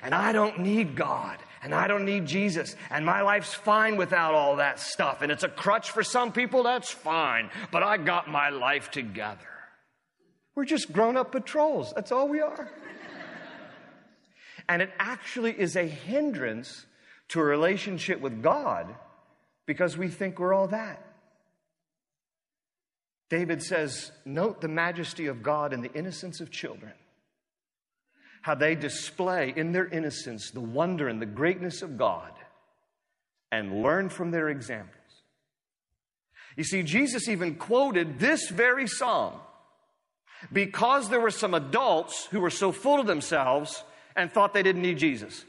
And 0.04 0.14
I 0.14 0.30
don't 0.30 0.60
need 0.60 0.94
God 0.94 1.38
and 1.62 1.74
I 1.74 1.86
don't 1.88 2.04
need 2.04 2.26
Jesus, 2.26 2.76
and 2.90 3.04
my 3.04 3.22
life's 3.22 3.54
fine 3.54 3.96
without 3.96 4.34
all 4.34 4.56
that 4.56 4.80
stuff. 4.80 5.22
And 5.22 5.32
it's 5.32 5.44
a 5.44 5.48
crutch 5.48 5.90
for 5.90 6.02
some 6.02 6.32
people, 6.32 6.62
that's 6.62 6.90
fine, 6.90 7.50
but 7.70 7.82
I 7.82 7.96
got 7.96 8.28
my 8.28 8.50
life 8.50 8.90
together. 8.90 9.48
We're 10.54 10.64
just 10.64 10.92
grown 10.92 11.16
up 11.16 11.32
patrols, 11.32 11.92
that's 11.94 12.12
all 12.12 12.28
we 12.28 12.40
are. 12.40 12.70
and 14.68 14.82
it 14.82 14.90
actually 14.98 15.58
is 15.58 15.76
a 15.76 15.84
hindrance 15.84 16.86
to 17.28 17.40
a 17.40 17.44
relationship 17.44 18.20
with 18.20 18.42
God 18.42 18.94
because 19.66 19.96
we 19.96 20.08
think 20.08 20.38
we're 20.38 20.54
all 20.54 20.68
that. 20.68 21.04
David 23.28 23.62
says, 23.62 24.10
Note 24.24 24.60
the 24.60 24.68
majesty 24.68 25.26
of 25.26 25.42
God 25.42 25.72
and 25.72 25.84
the 25.84 25.92
innocence 25.92 26.40
of 26.40 26.50
children 26.50 26.92
how 28.42 28.54
they 28.54 28.74
display 28.74 29.52
in 29.54 29.72
their 29.72 29.86
innocence 29.86 30.50
the 30.50 30.60
wonder 30.60 31.08
and 31.08 31.20
the 31.20 31.26
greatness 31.26 31.82
of 31.82 31.96
God 31.96 32.32
and 33.50 33.82
learn 33.82 34.08
from 34.08 34.30
their 34.30 34.48
examples. 34.48 34.94
You 36.56 36.64
see, 36.64 36.82
Jesus 36.82 37.28
even 37.28 37.54
quoted 37.54 38.18
this 38.18 38.48
very 38.48 38.86
psalm 38.86 39.34
because 40.52 41.08
there 41.08 41.20
were 41.20 41.30
some 41.30 41.54
adults 41.54 42.26
who 42.30 42.40
were 42.40 42.50
so 42.50 42.72
full 42.72 43.00
of 43.00 43.06
themselves 43.06 43.84
and 44.16 44.30
thought 44.30 44.54
they 44.54 44.62
didn't 44.62 44.82
need 44.82 44.98
Jesus. 44.98 45.44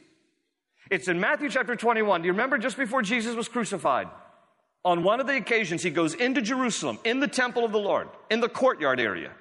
It's 0.90 1.08
in 1.08 1.20
Matthew 1.20 1.50
chapter 1.50 1.76
21. 1.76 2.22
Do 2.22 2.28
you 2.28 2.34
remember 2.34 2.58
just 2.58 2.78
before 2.78 3.02
Jesus 3.02 3.36
was 3.36 3.48
crucified? 3.48 4.08
On 4.86 5.04
one 5.04 5.20
of 5.20 5.28
the 5.28 5.36
occasions, 5.36 5.84
he 5.84 5.90
goes 5.90 6.14
into 6.14 6.42
Jerusalem, 6.42 7.00
in 7.04 7.20
the 7.20 7.28
temple 7.28 7.66
of 7.66 7.72
the 7.72 7.80
Lord, 7.80 8.08
in 8.30 8.40
the 8.40 8.50
courtyard 8.50 9.00
area. 9.00 9.32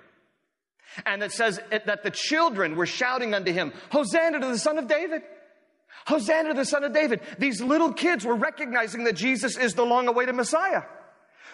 And 1.04 1.23
it 1.23 1.33
says 1.33 1.61
that 1.71 2.02
the 2.02 2.11
children 2.11 2.76
were 2.76 2.87
shouting 2.87 3.35
unto 3.35 3.52
him, 3.52 3.73
Hosanna 3.90 4.40
to 4.40 4.47
the 4.47 4.59
Son 4.59 4.78
of 4.78 4.88
David. 4.88 5.23
Hosanna 6.07 6.50
to 6.50 6.54
the 6.54 6.64
Son 6.64 6.85
of 6.85 6.92
David. 6.92 7.21
These 7.38 7.61
little 7.61 7.92
kids 7.92 8.25
were 8.25 8.35
recognizing 8.35 9.04
that 9.04 9.14
Jesus 9.14 9.57
is 9.57 9.75
the 9.75 9.85
long 9.85 10.09
awaited 10.09 10.35
Messiah. 10.35 10.83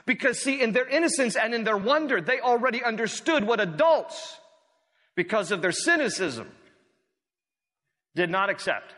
Because, 0.07 0.39
see, 0.39 0.61
in 0.61 0.73
their 0.73 0.87
innocence 0.87 1.35
and 1.35 1.55
in 1.55 1.65
their 1.65 1.77
wonder, 1.77 2.21
they 2.21 2.41
already 2.41 2.83
understood 2.85 3.45
what 3.45 3.61
adults, 3.61 4.39
because 5.15 5.51
of 5.51 5.63
their 5.63 5.73
cynicism, 5.73 6.51
did 8.15 8.31
not 8.31 8.51
accept. 8.51 8.95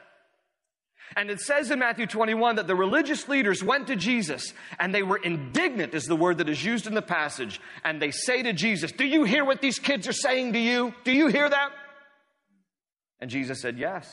And 1.15 1.31
it 1.31 1.41
says 1.41 1.71
in 1.71 1.79
Matthew 1.79 2.07
21 2.07 2.57
that 2.57 2.67
the 2.67 2.75
religious 2.75 3.29
leaders 3.29 3.63
went 3.63 3.87
to 3.87 3.97
Jesus 3.97 4.53
and 4.79 4.95
they 4.95 5.03
were 5.03 5.17
indignant, 5.17 5.95
is 5.95 6.05
the 6.05 6.17
word 6.17 6.39
that 6.39 6.49
is 6.49 6.65
used 6.65 6.87
in 6.87 6.95
the 6.95 7.03
passage. 7.03 7.61
And 7.85 8.03
they 8.03 8.11
say 8.11 8.43
to 8.43 8.53
Jesus, 8.53 8.93
Do 8.93 9.07
you 9.07 9.25
hear 9.25 9.45
what 9.45 9.61
these 9.61 9.79
kids 9.79 10.09
are 10.09 10.13
saying 10.13 10.55
to 10.55 10.59
you? 10.59 10.95
Do 11.05 11.13
you 11.13 11.29
hear 11.29 11.49
that? 11.49 11.71
And 13.21 13.31
Jesus 13.31 13.61
said, 13.61 13.79
Yes. 13.79 14.13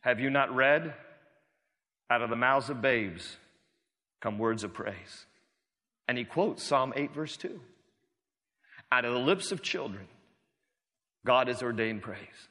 Have 0.00 0.20
you 0.20 0.30
not 0.30 0.54
read? 0.54 0.94
Out 2.10 2.22
of 2.22 2.30
the 2.30 2.36
mouths 2.36 2.70
of 2.70 2.80
babes 2.80 3.36
come 4.20 4.38
words 4.38 4.64
of 4.64 4.72
praise. 4.72 5.26
And 6.06 6.16
he 6.16 6.24
quotes 6.24 6.62
Psalm 6.62 6.92
8, 6.96 7.12
verse 7.12 7.36
2. 7.36 7.60
Out 8.90 9.04
of 9.04 9.12
the 9.12 9.18
lips 9.18 9.52
of 9.52 9.60
children, 9.60 10.08
God 11.26 11.48
has 11.48 11.62
ordained 11.62 12.02
praise. 12.02 12.48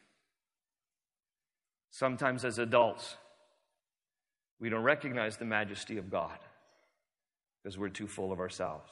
Sometimes, 1.98 2.46
as 2.46 2.60
adults, 2.60 3.18
we 4.60 4.70
don't 4.70 4.84
recognize 4.84 5.38
the 5.38 5.46
majesty 5.46 5.98
of 5.98 6.12
God 6.12 6.38
because 7.64 7.76
we're 7.76 7.90
too 7.90 8.06
full 8.06 8.32
of 8.32 8.40
ourselves. 8.40 8.92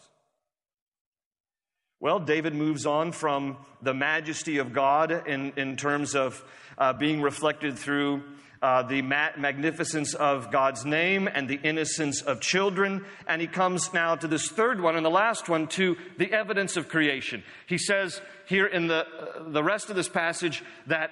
Well, 1.99 2.17
David 2.17 2.55
moves 2.55 2.87
on 2.87 3.11
from 3.11 3.57
the 3.79 3.93
majesty 3.93 4.57
of 4.57 4.73
God 4.73 5.27
in, 5.27 5.53
in 5.55 5.77
terms 5.77 6.15
of 6.15 6.43
uh, 6.79 6.93
being 6.93 7.21
reflected 7.21 7.77
through 7.77 8.23
uh, 8.63 8.81
the 8.81 9.03
ma- 9.03 9.37
magnificence 9.37 10.15
of 10.15 10.49
God's 10.49 10.83
name 10.83 11.29
and 11.31 11.47
the 11.47 11.59
innocence 11.61 12.23
of 12.23 12.41
children. 12.41 13.05
And 13.27 13.39
he 13.39 13.45
comes 13.45 13.93
now 13.93 14.15
to 14.15 14.27
this 14.27 14.49
third 14.49 14.81
one 14.81 14.95
and 14.95 15.05
the 15.05 15.11
last 15.11 15.47
one 15.47 15.67
to 15.67 15.95
the 16.17 16.33
evidence 16.33 16.75
of 16.75 16.89
creation. 16.89 17.43
He 17.67 17.77
says 17.77 18.19
here 18.47 18.65
in 18.65 18.87
the, 18.87 19.05
uh, 19.05 19.43
the 19.47 19.63
rest 19.63 19.91
of 19.91 19.95
this 19.95 20.09
passage 20.09 20.63
that 20.87 21.11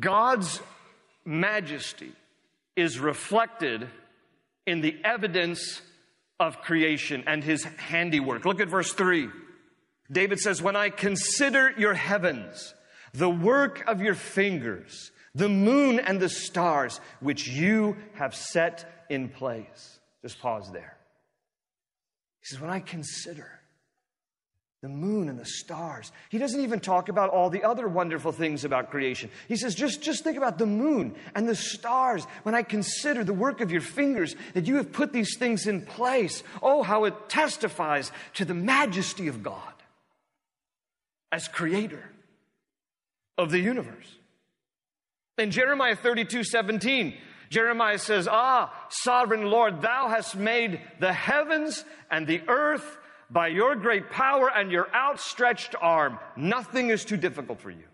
God's 0.00 0.62
majesty 1.26 2.12
is 2.76 2.98
reflected 2.98 3.88
in 4.66 4.80
the 4.80 4.96
evidence 5.04 5.82
of 6.38 6.60
creation 6.60 7.24
and 7.26 7.42
his 7.42 7.64
handiwork. 7.64 8.44
Look 8.44 8.60
at 8.60 8.68
verse 8.68 8.92
3. 8.92 9.28
David 10.10 10.38
says, 10.38 10.62
When 10.62 10.76
I 10.76 10.90
consider 10.90 11.72
your 11.78 11.94
heavens, 11.94 12.74
the 13.12 13.30
work 13.30 13.82
of 13.86 14.00
your 14.00 14.14
fingers, 14.14 15.10
the 15.34 15.48
moon 15.48 15.98
and 15.98 16.20
the 16.20 16.28
stars, 16.28 17.00
which 17.20 17.48
you 17.48 17.96
have 18.14 18.34
set 18.34 19.06
in 19.08 19.28
place. 19.28 19.98
Just 20.22 20.40
pause 20.40 20.70
there. 20.72 20.96
He 22.40 22.46
says, 22.46 22.60
When 22.60 22.70
I 22.70 22.80
consider, 22.80 23.50
the 24.82 24.88
moon 24.88 25.28
and 25.28 25.38
the 25.38 25.46
stars. 25.46 26.12
He 26.28 26.38
doesn't 26.38 26.60
even 26.60 26.80
talk 26.80 27.08
about 27.08 27.30
all 27.30 27.48
the 27.48 27.64
other 27.64 27.88
wonderful 27.88 28.30
things 28.30 28.64
about 28.64 28.90
creation. 28.90 29.30
He 29.48 29.56
says, 29.56 29.74
just, 29.74 30.02
just 30.02 30.22
think 30.22 30.36
about 30.36 30.58
the 30.58 30.66
moon 30.66 31.14
and 31.34 31.48
the 31.48 31.54
stars. 31.54 32.24
When 32.42 32.54
I 32.54 32.62
consider 32.62 33.24
the 33.24 33.32
work 33.32 33.60
of 33.60 33.72
your 33.72 33.80
fingers, 33.80 34.36
that 34.54 34.66
you 34.66 34.76
have 34.76 34.92
put 34.92 35.12
these 35.12 35.36
things 35.38 35.66
in 35.66 35.82
place. 35.82 36.42
Oh, 36.62 36.82
how 36.82 37.04
it 37.04 37.28
testifies 37.28 38.12
to 38.34 38.44
the 38.44 38.54
majesty 38.54 39.28
of 39.28 39.42
God 39.42 39.72
as 41.32 41.48
creator 41.48 42.10
of 43.38 43.50
the 43.50 43.58
universe. 43.58 44.16
In 45.38 45.50
Jeremiah 45.50 45.96
32 45.96 46.44
17, 46.44 47.14
Jeremiah 47.50 47.98
says, 47.98 48.28
Ah, 48.30 48.72
sovereign 48.88 49.50
Lord, 49.50 49.82
thou 49.82 50.08
hast 50.08 50.36
made 50.36 50.80
the 51.00 51.12
heavens 51.12 51.84
and 52.10 52.26
the 52.26 52.42
earth 52.48 52.98
by 53.30 53.48
your 53.48 53.74
great 53.76 54.10
power 54.10 54.50
and 54.54 54.70
your 54.70 54.88
outstretched 54.94 55.74
arm, 55.80 56.18
nothing 56.36 56.90
is 56.90 57.04
too 57.04 57.16
difficult 57.16 57.60
for 57.60 57.70
you. 57.70 57.84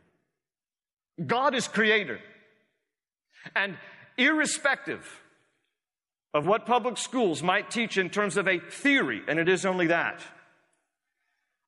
God 1.27 1.55
is 1.55 1.69
creator. 1.69 2.21
And 3.57 3.77
irrespective 4.17 5.21
of 6.35 6.47
what 6.47 6.67
public 6.67 6.97
schools 6.97 7.43
might 7.43 7.71
teach 7.71 7.99
in 7.99 8.11
terms 8.11 8.37
of 8.37 8.49
a 8.49 8.59
theory, 8.59 9.23
and 9.27 9.39
it 9.39 9.49
is 9.49 9.67
only 9.67 9.89
that, 9.89 10.21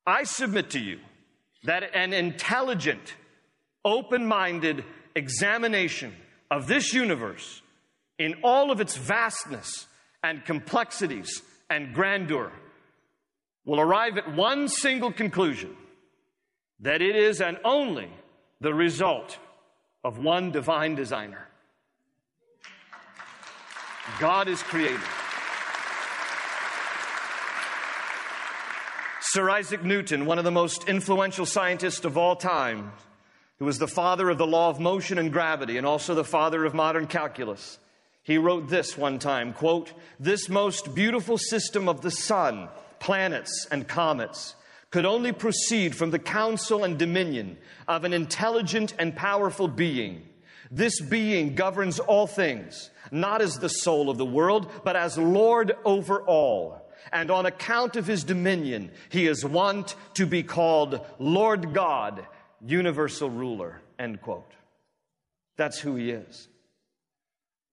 I 0.07 0.25
submit 0.25 0.71
to 0.71 0.81
you 0.81 1.01
that 1.65 1.95
an 1.95 2.13
intelligent, 2.13 3.15
open 3.85 4.27
minded 4.27 4.85
examination 5.15 6.15
of 6.51 6.67
this 6.67 6.93
universe 6.93 7.63
in 8.19 8.35
all 8.43 8.71
of 8.71 8.81
its 8.81 8.97
vastness 8.97 9.87
and 10.23 10.45
complexities 10.45 11.43
and 11.71 11.95
grandeur 11.95 12.53
will 13.65 13.81
arrive 13.81 14.19
at 14.19 14.35
one 14.35 14.69
single 14.69 15.13
conclusion 15.13 15.77
that 16.81 17.01
it 17.01 17.17
is 17.17 17.41
and 17.41 17.59
only 17.65 18.11
the 18.61 18.75
result 18.75 19.39
of 20.03 20.19
one 20.19 20.51
divine 20.51 20.95
designer. 20.95 21.49
God 24.21 24.49
is 24.49 24.63
creator. 24.63 25.01
Sir 29.21 29.51
Isaac 29.51 29.83
Newton, 29.83 30.27
one 30.27 30.39
of 30.39 30.45
the 30.45 30.51
most 30.51 30.89
influential 30.89 31.47
scientists 31.47 32.05
of 32.05 32.17
all 32.17 32.37
time, 32.37 32.93
who 33.59 33.65
was 33.65 33.79
the 33.79 33.89
father 33.89 34.29
of 34.31 34.39
the 34.39 34.47
law 34.47 34.69
of 34.69 34.79
motion 34.79 35.19
and 35.19 35.33
gravity 35.33 35.77
and 35.77 35.87
also 35.87 36.15
the 36.15 36.23
father 36.23 36.65
of 36.65 36.75
modern 36.75 37.07
calculus, 37.07 37.79
he 38.23 38.39
wrote 38.39 38.69
this 38.69 38.97
one 38.97 39.19
time, 39.19 39.53
quote, 39.53 39.93
"This 40.21 40.49
most 40.49 40.95
beautiful 40.95 41.39
system 41.39 41.89
of 41.89 42.03
the 42.03 42.11
sun, 42.11 42.69
planets 43.05 43.69
and 43.71 43.87
comets 43.87 44.55
could 44.91 45.05
only 45.05 45.31
proceed 45.31 45.95
from 45.95 46.11
the 46.11 46.19
counsel 46.19 46.85
and 46.85 46.99
dominion 46.99 47.59
of 47.87 48.05
an 48.05 48.15
intelligent 48.15 48.95
and 48.99 49.15
powerful 49.15 49.69
being. 49.69 50.27
This 50.71 51.03
being 51.03 51.55
governs 51.55 51.99
all 51.99 52.27
things, 52.27 52.91
not 53.11 53.43
as 53.43 53.59
the 53.59 53.69
soul 53.69 54.09
of 54.09 54.17
the 54.17 54.25
world, 54.25 54.71
but 54.85 54.97
as 54.97 55.19
Lord 55.19 55.77
over 55.85 56.23
all. 56.23 56.81
And 57.13 57.31
on 57.31 57.45
account 57.45 57.97
of 57.97 58.07
his 58.07 58.25
dominion, 58.25 58.91
he 59.11 59.27
is 59.27 59.45
wont 59.45 59.97
to 60.15 60.25
be 60.25 60.43
called 60.43 61.05
Lord 61.19 61.75
God, 61.75 62.27
universal 62.65 63.29
ruler. 63.29 63.83
End 63.99 64.23
quote. 64.23 64.51
That's 65.59 65.79
who 65.79 65.97
he 65.97 66.11
is. 66.11 66.49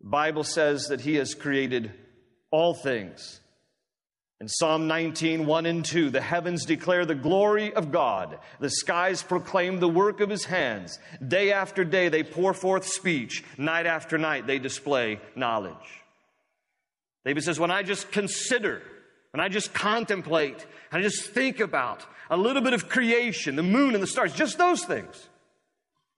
The 0.01 0.09
Bible 0.09 0.43
says 0.43 0.87
that 0.87 1.01
he 1.01 1.15
has 1.15 1.35
created 1.35 1.93
all 2.51 2.73
things. 2.73 3.40
In 4.41 4.47
Psalm 4.47 4.87
19, 4.87 5.45
1 5.45 5.65
and 5.67 5.85
2, 5.85 6.09
the 6.09 6.19
heavens 6.19 6.65
declare 6.65 7.05
the 7.05 7.13
glory 7.13 7.75
of 7.75 7.91
God. 7.91 8.39
The 8.59 8.71
skies 8.71 9.21
proclaim 9.21 9.79
the 9.79 9.87
work 9.87 10.19
of 10.19 10.31
his 10.31 10.45
hands. 10.45 10.97
Day 11.25 11.51
after 11.51 11.83
day 11.83 12.09
they 12.09 12.23
pour 12.23 12.55
forth 12.55 12.87
speech. 12.87 13.43
Night 13.59 13.85
after 13.85 14.17
night 14.17 14.47
they 14.47 14.57
display 14.57 15.19
knowledge. 15.35 15.75
David 17.23 17.43
says, 17.43 17.59
When 17.59 17.69
I 17.69 17.83
just 17.83 18.11
consider, 18.11 18.81
when 19.29 19.41
I 19.41 19.47
just 19.47 19.75
contemplate, 19.75 20.65
and 20.91 20.99
I 20.99 21.03
just 21.03 21.21
think 21.21 21.59
about 21.59 22.03
a 22.27 22.35
little 22.35 22.63
bit 22.63 22.73
of 22.73 22.89
creation, 22.89 23.55
the 23.55 23.61
moon 23.61 23.93
and 23.93 24.01
the 24.01 24.07
stars, 24.07 24.33
just 24.33 24.57
those 24.57 24.83
things, 24.83 25.29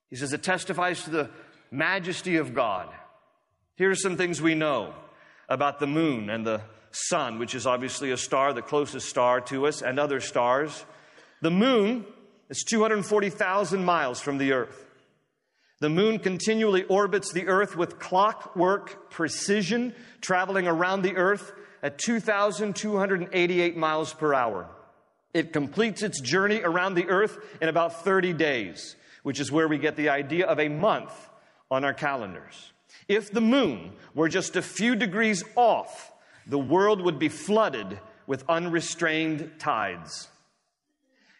he 0.09 0.15
says 0.15 0.31
it 0.31 0.43
testifies 0.43 1.03
to 1.03 1.09
the 1.09 1.29
majesty 1.71 2.37
of 2.37 2.53
God. 2.53 2.87
Here 3.75 3.89
are 3.89 3.95
some 3.95 4.15
things 4.15 4.41
we 4.41 4.55
know 4.55 4.93
about 5.49 5.81
the 5.81 5.87
moon 5.87 6.29
and 6.29 6.47
the 6.47 6.61
sun, 6.93 7.39
which 7.39 7.55
is 7.55 7.67
obviously 7.67 8.11
a 8.11 8.17
star, 8.17 8.53
the 8.53 8.61
closest 8.61 9.09
star 9.09 9.41
to 9.41 9.67
us, 9.67 9.81
and 9.81 9.99
other 9.99 10.19
stars. 10.19 10.85
The 11.41 11.51
moon 11.51 12.05
is 12.49 12.63
240,000 12.63 13.83
miles 13.83 14.21
from 14.21 14.37
the 14.37 14.53
earth. 14.53 14.85
The 15.79 15.89
moon 15.89 16.19
continually 16.19 16.83
orbits 16.83 17.33
the 17.33 17.47
earth 17.47 17.75
with 17.75 17.99
clockwork 17.99 19.09
precision, 19.09 19.93
traveling 20.21 20.67
around 20.67 21.01
the 21.01 21.17
earth 21.17 21.51
at 21.81 21.97
2,288 21.97 23.75
miles 23.75 24.13
per 24.13 24.33
hour. 24.33 24.69
It 25.33 25.51
completes 25.51 26.03
its 26.03 26.21
journey 26.21 26.61
around 26.63 26.93
the 26.93 27.09
earth 27.09 27.37
in 27.61 27.67
about 27.67 28.03
30 28.03 28.33
days, 28.33 28.95
which 29.23 29.39
is 29.39 29.51
where 29.51 29.67
we 29.67 29.77
get 29.77 29.97
the 29.97 30.09
idea 30.09 30.45
of 30.45 30.59
a 30.59 30.69
month 30.69 31.11
on 31.69 31.83
our 31.83 31.93
calendars. 31.93 32.71
If 33.09 33.31
the 33.31 33.41
moon 33.41 33.93
were 34.13 34.29
just 34.29 34.55
a 34.55 34.61
few 34.61 34.95
degrees 34.95 35.43
off, 35.55 36.12
the 36.47 36.59
world 36.59 37.01
would 37.01 37.19
be 37.19 37.29
flooded 37.29 37.99
with 38.27 38.43
unrestrained 38.49 39.51
tides. 39.59 40.27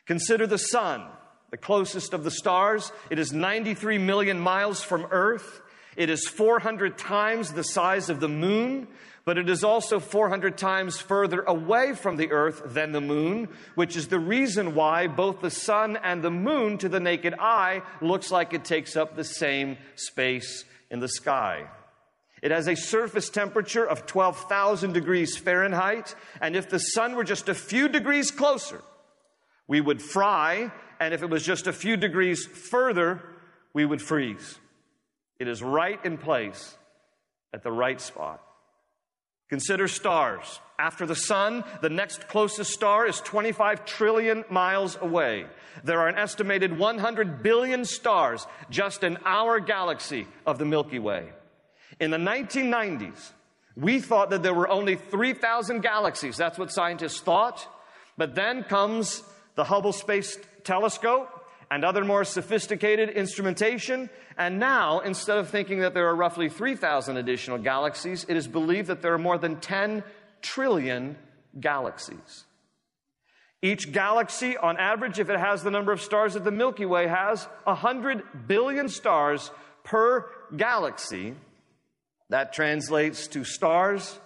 Consider 0.06 0.48
the 0.48 0.58
sun, 0.58 1.06
the 1.52 1.58
closest 1.58 2.14
of 2.14 2.24
the 2.24 2.32
stars. 2.32 2.92
It 3.10 3.20
is 3.20 3.32
93 3.32 3.98
million 3.98 4.40
miles 4.40 4.84
from 4.84 5.08
Earth. 5.12 5.62
It 5.96 6.10
is 6.10 6.28
400 6.28 6.98
times 6.98 7.54
the 7.54 7.64
size 7.64 8.10
of 8.10 8.20
the 8.20 8.28
moon, 8.28 8.88
but 9.26 9.38
it 9.38 9.50
is 9.50 9.64
also 9.64 10.00
400 10.00 10.58
times 10.58 11.00
further 11.00 11.42
away 11.42 11.94
from 11.94 12.18
the 12.18 12.32
earth 12.32 12.64
than 12.66 12.92
the 12.92 13.00
moon, 13.00 13.48
which 13.76 13.96
is 13.96 14.08
the 14.08 14.20
reason 14.20 14.76
why 14.76 15.08
both 15.08 15.40
the 15.40 15.52
sun 15.52 15.98
and 16.04 16.22
the 16.22 16.32
moon 16.32 16.78
to 16.80 16.90
the 16.90 17.00
naked 17.00 17.34
eye 17.40 17.84
looks 18.02 18.32
like 18.32 18.54
it 18.54 18.66
takes 18.66 18.98
up 18.98 19.16
the 19.16 19.24
same 19.24 19.78
space 19.96 20.66
in 20.90 21.00
the 21.00 21.08
sky. 21.08 21.68
It 22.44 22.52
has 22.52 22.68
a 22.68 22.76
surface 22.76 23.30
temperature 23.30 23.88
of 23.88 24.06
12,000 24.06 24.92
degrees 24.92 25.38
Fahrenheit, 25.38 26.14
and 26.42 26.58
if 26.58 26.70
the 26.70 26.78
sun 26.78 27.16
were 27.16 27.24
just 27.24 27.48
a 27.48 27.56
few 27.56 27.88
degrees 27.88 28.32
closer, 28.32 28.82
we 29.66 29.80
would 29.80 30.02
fry, 30.02 30.70
and 31.00 31.14
if 31.14 31.24
it 31.24 31.30
was 31.30 31.46
just 31.46 31.68
a 31.68 31.74
few 31.74 31.96
degrees 31.96 32.46
further, 32.46 33.22
we 33.74 33.86
would 33.86 34.02
freeze. 34.02 34.60
It 35.40 35.48
is 35.48 35.64
right 35.64 36.04
in 36.04 36.18
place 36.18 36.76
at 37.54 37.64
the 37.64 37.72
right 37.72 38.02
spot. 38.02 38.44
Consider 39.48 39.88
stars. 39.88 40.60
After 40.78 41.06
the 41.06 41.16
sun, 41.16 41.64
the 41.82 41.90
next 41.90 42.28
closest 42.28 42.74
star 42.74 43.08
is 43.08 43.22
25 43.22 43.86
trillion 43.86 44.44
miles 44.50 44.98
away. 45.00 45.46
There 45.86 46.02
are 46.02 46.10
an 46.10 46.18
estimated 46.18 46.78
100 46.78 47.42
billion 47.42 47.86
stars 47.86 48.46
just 48.70 49.02
in 49.02 49.18
our 49.24 49.62
galaxy 49.62 50.28
of 50.46 50.58
the 50.58 50.66
Milky 50.66 51.00
Way. 51.00 51.30
In 52.00 52.12
the 52.12 52.18
1990s, 52.18 53.32
we 53.76 54.00
thought 54.00 54.30
that 54.30 54.44
there 54.44 54.54
were 54.54 54.70
only 54.70 54.96
3,000 54.96 55.82
galaxies. 55.82 56.38
That's 56.38 56.60
what 56.60 56.72
scientists 56.72 57.20
thought. 57.20 57.68
But 58.18 58.36
then 58.36 58.64
comes 58.64 59.24
the 59.56 59.64
Hubble 59.64 59.94
Space 59.94 60.38
Telescope 60.64 61.30
and 61.72 61.84
other 61.84 62.06
more 62.06 62.24
sophisticated 62.24 63.10
instrumentation. 63.10 64.10
And 64.38 64.60
now, 64.60 65.00
instead 65.00 65.38
of 65.38 65.50
thinking 65.50 65.80
that 65.80 65.94
there 65.94 66.08
are 66.08 66.16
roughly 66.16 66.50
3,000 66.50 67.18
additional 67.18 67.58
galaxies, 67.58 68.26
it 68.28 68.38
is 68.38 68.48
believed 68.48 68.88
that 68.90 69.02
there 69.02 69.14
are 69.14 69.20
more 69.20 69.38
than 69.38 69.60
10 69.60 70.04
trillion 70.42 71.18
galaxies. 71.60 72.46
Each 73.64 73.92
galaxy, 73.92 74.58
on 74.58 74.78
average, 74.78 75.20
if 75.20 75.30
it 75.30 75.40
has 75.40 75.64
the 75.64 75.72
number 75.72 75.92
of 75.92 76.02
stars 76.02 76.34
that 76.34 76.44
the 76.44 76.52
Milky 76.52 76.86
Way 76.86 77.08
has, 77.08 77.46
100 77.64 78.48
billion 78.48 78.90
stars 78.90 79.52
per 79.84 80.30
galaxy. 80.56 81.36
That 82.30 82.54
translates 82.54 83.28
to 83.28 83.44
stars 83.44 84.20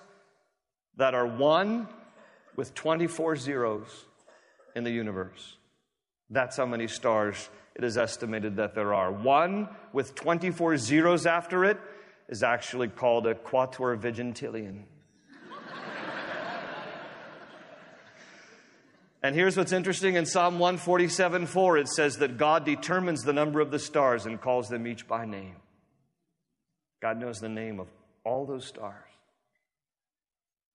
that 0.98 1.14
are 1.14 1.28
one 1.28 1.88
with 2.56 2.74
24 2.74 3.36
zeros 3.38 4.06
in 4.76 4.84
the 4.84 4.92
universe. 4.92 5.58
That's 6.30 6.58
how 6.58 6.66
many 6.66 6.88
stars 6.88 7.50
it 7.76 7.84
is 7.84 7.98
estimated 7.98 8.58
that 8.58 8.76
there 8.76 8.94
are. 8.94 9.12
One 9.12 9.70
with 9.94 10.16
24 10.16 10.78
zeros 10.78 11.26
after 11.26 11.64
it 11.64 11.78
is 12.28 12.44
actually 12.44 12.90
called 12.90 13.28
a 13.28 13.36
quatuorvigintillion. 13.36 14.84
and 19.24 19.36
here's 19.36 19.56
what's 19.56 19.72
interesting 19.72 20.16
in 20.16 20.26
Psalm 20.26 20.60
147 20.60 21.46
4, 21.46 21.78
it 21.78 21.88
says 21.88 22.18
that 22.18 22.38
God 22.38 22.66
determines 22.66 23.22
the 23.24 23.34
number 23.34 23.62
of 23.62 23.72
the 23.72 23.80
stars 23.80 24.26
and 24.26 24.42
calls 24.42 24.68
them 24.68 24.88
each 24.88 25.08
by 25.08 25.26
name. 25.26 25.56
God 27.02 27.20
knows 27.20 27.40
the 27.40 27.50
name 27.50 27.80
of 27.80 27.88
all 28.24 28.46
those 28.46 28.66
stars. 28.66 29.04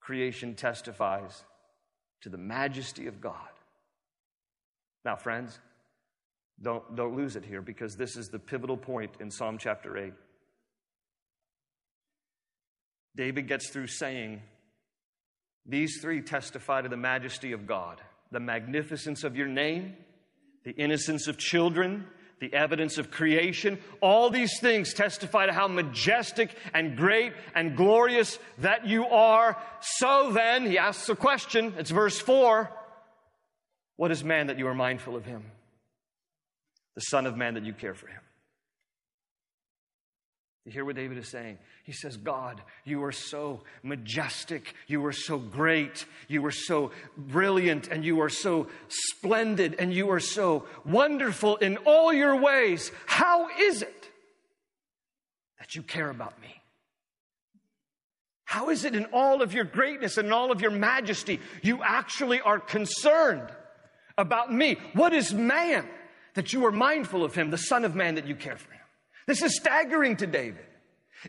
Creation 0.00 0.54
testifies 0.54 1.44
to 2.22 2.28
the 2.28 2.38
majesty 2.38 3.06
of 3.06 3.20
God. 3.20 3.37
Now, 5.04 5.16
friends, 5.16 5.58
don't, 6.61 6.94
don't 6.94 7.16
lose 7.16 7.37
it 7.37 7.44
here 7.44 7.61
because 7.61 7.96
this 7.96 8.16
is 8.16 8.28
the 8.28 8.38
pivotal 8.38 8.76
point 8.76 9.12
in 9.20 9.30
Psalm 9.30 9.58
chapter 9.58 9.96
8. 9.98 10.12
David 13.16 13.48
gets 13.48 13.68
through 13.70 13.88
saying, 13.88 14.40
These 15.66 16.00
three 16.00 16.22
testify 16.22 16.82
to 16.82 16.88
the 16.88 16.96
majesty 16.96 17.52
of 17.52 17.66
God, 17.66 18.00
the 18.30 18.40
magnificence 18.40 19.24
of 19.24 19.37
your 19.37 19.48
name, 19.48 19.94
the 20.64 20.72
innocence 20.72 21.26
of 21.26 21.37
children, 21.37 22.06
the 22.42 22.52
evidence 22.52 22.98
of 22.98 23.12
creation. 23.12 23.78
All 24.00 24.28
these 24.28 24.59
things 24.59 24.92
testify 24.92 25.46
to 25.46 25.52
how 25.52 25.68
majestic 25.68 26.50
and 26.74 26.96
great 26.96 27.33
and 27.55 27.76
glorious 27.76 28.37
that 28.59 28.85
you 28.85 29.07
are. 29.07 29.57
So 29.81 30.33
then, 30.33 30.66
he 30.66 30.76
asks 30.76 31.09
a 31.09 31.14
question. 31.14 31.72
It's 31.78 31.90
verse 31.90 32.18
4 32.18 32.68
what 33.96 34.11
is 34.11 34.24
man 34.24 34.48
that 34.48 34.59
you 34.59 34.66
are 34.66 34.74
mindful 34.74 35.14
of 35.14 35.24
him? 35.24 35.44
The 36.96 37.02
Son 37.02 37.24
of 37.24 37.37
Man 37.37 37.55
that 37.55 37.64
you 37.64 37.72
care 37.72 37.94
for 37.94 38.09
him. 38.09 38.20
You 40.64 40.70
hear 40.70 40.85
what 40.85 40.94
David 40.94 41.18
is 41.18 41.29
saying? 41.29 41.59
He 41.83 41.92
says, 41.92 42.16
God, 42.16 42.62
you 42.85 43.03
are 43.03 43.12
so 43.12 43.62
majestic. 43.83 44.75
You 44.87 45.05
are 45.07 45.12
so 45.12 45.38
great. 45.38 46.07
You 46.29 46.46
are 46.46 46.53
so 46.53 46.92
brilliant. 47.16 47.88
And 47.88 48.05
you 48.05 48.20
are 48.20 48.29
so 48.29 48.68
splendid. 48.88 49.75
And 49.81 49.92
you 49.92 50.11
are 50.11 50.20
so 50.20 50.66
wonderful 50.85 51.57
in 51.57 51.79
all 51.79 52.12
your 52.12 52.40
ways. 52.40 52.92
How 53.07 53.48
is 53.59 53.83
it 53.83 54.09
that 55.59 55.75
you 55.75 55.83
care 55.83 56.11
about 56.11 56.40
me? 56.40 56.62
How 58.44 58.68
is 58.68 58.85
it 58.85 58.94
in 58.94 59.07
all 59.07 59.42
of 59.42 59.55
your 59.55 59.64
greatness 59.64 60.18
and 60.18 60.33
all 60.33 60.53
of 60.53 60.61
your 60.61 60.70
majesty, 60.70 61.40
you 61.62 61.83
actually 61.83 62.40
are 62.40 62.61
concerned 62.61 63.48
about 64.18 64.53
me? 64.53 64.77
What 64.92 65.12
is 65.12 65.33
man 65.33 65.88
that 66.35 66.53
you 66.53 66.66
are 66.66 66.70
mindful 66.70 67.25
of 67.25 67.35
him, 67.35 67.51
the 67.51 67.57
Son 67.57 67.85
of 67.85 67.96
Man 67.96 68.16
that 68.16 68.27
you 68.27 68.37
care 68.37 68.57
for 68.57 68.70
him? 68.70 68.81
This 69.26 69.42
is 69.42 69.56
staggering 69.56 70.16
to 70.16 70.26
David. 70.26 70.64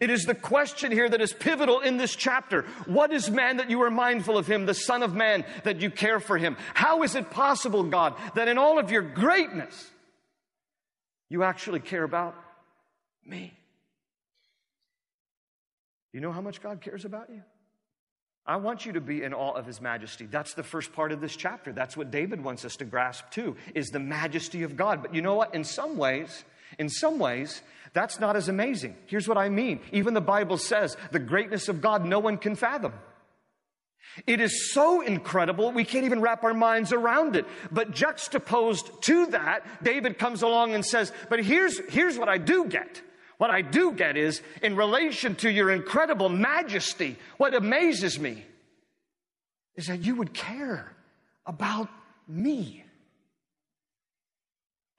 It 0.02 0.10
is 0.10 0.26
the 0.26 0.36
question 0.36 0.92
here 0.92 1.08
that 1.08 1.22
is 1.22 1.34
pivotal 1.34 1.80
in 1.82 1.98
this 1.98 2.16
chapter. 2.16 2.64
What 2.88 3.14
is 3.14 3.30
man 3.30 3.58
that 3.58 3.70
you 3.70 3.84
are 3.84 3.92
mindful 3.92 4.38
of 4.38 4.48
him, 4.48 4.66
the 4.66 4.74
Son 4.74 5.04
of 5.04 5.14
Man 5.14 5.46
that 5.64 5.82
you 5.82 5.92
care 5.92 6.20
for 6.20 6.38
him? 6.38 6.58
How 6.74 7.04
is 7.04 7.16
it 7.16 7.30
possible, 7.30 7.84
God, 7.84 8.16
that 8.34 8.48
in 8.48 8.58
all 8.58 8.80
of 8.80 8.90
your 8.90 9.04
greatness, 9.04 9.92
you 11.30 11.44
actually 11.44 11.80
care 11.80 12.04
about 12.04 12.36
me? 13.26 13.54
You 16.12 16.22
know 16.22 16.32
how 16.32 16.42
much 16.42 16.62
God 16.62 16.82
cares 16.82 17.06
about 17.06 17.30
you? 17.30 17.44
I 18.46 18.58
want 18.58 18.86
you 18.86 18.94
to 18.94 19.02
be 19.02 19.24
in 19.24 19.34
awe 19.34 19.54
of 19.54 19.66
his 19.66 19.80
majesty. 19.80 20.26
That's 20.26 20.54
the 20.54 20.64
first 20.64 20.92
part 20.92 21.12
of 21.12 21.22
this 21.22 21.36
chapter. 21.36 21.72
That's 21.72 21.96
what 21.96 22.12
David 22.12 22.44
wants 22.44 22.66
us 22.66 22.76
to 22.78 22.86
grasp 22.86 23.30
too, 23.32 23.56
is 23.74 23.90
the 23.90 24.00
majesty 24.00 24.64
of 24.64 24.76
God. 24.76 25.02
But 25.02 25.16
you 25.16 25.22
know 25.22 25.36
what? 25.36 25.56
In 25.56 25.64
some 25.64 25.98
ways, 25.98 26.44
in 26.78 26.90
some 26.90 27.20
ways, 27.20 27.62
that's 27.94 28.20
not 28.20 28.36
as 28.36 28.50
amazing. 28.50 28.96
Here's 29.06 29.28
what 29.28 29.38
I 29.38 29.50
mean. 29.50 29.80
Even 29.92 30.14
the 30.14 30.22
Bible 30.22 30.58
says 30.58 30.98
the 31.12 31.20
greatness 31.20 31.70
of 31.70 31.82
God 31.82 32.06
no 32.06 32.20
one 32.20 32.38
can 32.38 32.56
fathom. 32.56 32.94
It 34.28 34.42
is 34.42 34.72
so 34.72 35.02
incredible, 35.02 35.72
we 35.72 35.86
can't 35.86 36.06
even 36.06 36.22
wrap 36.22 36.44
our 36.44 36.54
minds 36.54 36.94
around 36.94 37.36
it. 37.36 37.46
But 37.72 37.92
juxtaposed 37.92 39.02
to 39.04 39.28
that, 39.28 39.84
David 39.84 40.20
comes 40.20 40.44
along 40.44 40.76
and 40.76 40.86
says, 40.86 41.12
But 41.30 41.44
here's, 41.44 41.80
here's 41.90 42.18
what 42.18 42.30
I 42.30 42.38
do 42.38 42.66
get. 42.66 43.02
What 43.38 43.50
I 43.50 43.62
do 43.62 43.92
get 43.92 44.16
is, 44.16 44.42
in 44.62 44.76
relation 44.76 45.36
to 45.38 45.50
your 45.50 45.72
incredible 45.72 46.30
majesty, 46.30 47.18
what 47.38 47.56
amazes 47.56 48.20
me 48.20 48.46
is 49.76 49.88
that 49.88 50.02
you 50.06 50.16
would 50.16 50.34
care 50.34 50.96
about 51.46 51.90
me. 52.28 52.84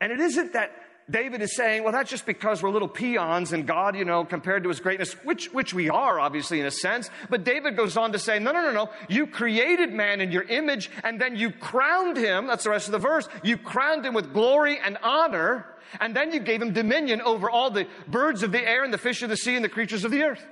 And 0.00 0.12
it 0.12 0.20
isn't 0.20 0.54
that 0.54 0.72
David 1.10 1.42
is 1.42 1.54
saying, 1.54 1.82
well, 1.82 1.92
that's 1.92 2.10
just 2.10 2.24
because 2.24 2.62
we're 2.62 2.70
little 2.70 2.88
peons 2.88 3.52
and 3.52 3.66
God, 3.66 3.94
you 3.94 4.06
know, 4.06 4.24
compared 4.24 4.62
to 4.62 4.70
his 4.70 4.80
greatness, 4.80 5.12
which, 5.24 5.52
which 5.52 5.74
we 5.74 5.90
are, 5.90 6.18
obviously, 6.18 6.60
in 6.60 6.66
a 6.66 6.70
sense. 6.70 7.10
But 7.28 7.44
David 7.44 7.76
goes 7.76 7.98
on 7.98 8.12
to 8.12 8.18
say, 8.18 8.38
no, 8.38 8.52
no, 8.52 8.62
no, 8.62 8.72
no. 8.72 8.90
You 9.08 9.26
created 9.26 9.92
man 9.92 10.22
in 10.22 10.32
your 10.32 10.44
image 10.44 10.90
and 11.02 11.20
then 11.20 11.36
you 11.36 11.50
crowned 11.50 12.16
him. 12.16 12.46
That's 12.46 12.64
the 12.64 12.70
rest 12.70 12.86
of 12.86 12.92
the 12.92 12.98
verse. 12.98 13.28
You 13.42 13.58
crowned 13.58 14.06
him 14.06 14.14
with 14.14 14.32
glory 14.32 14.78
and 14.78 14.96
honor 15.02 15.66
and 16.00 16.16
then 16.16 16.32
you 16.32 16.40
gave 16.40 16.62
him 16.62 16.72
dominion 16.72 17.20
over 17.20 17.50
all 17.50 17.70
the 17.70 17.86
birds 18.08 18.42
of 18.42 18.52
the 18.52 18.66
air 18.66 18.82
and 18.82 18.92
the 18.92 18.98
fish 18.98 19.22
of 19.22 19.28
the 19.28 19.36
sea 19.36 19.56
and 19.56 19.64
the 19.64 19.68
creatures 19.68 20.04
of 20.04 20.10
the 20.10 20.22
earth. 20.22 20.44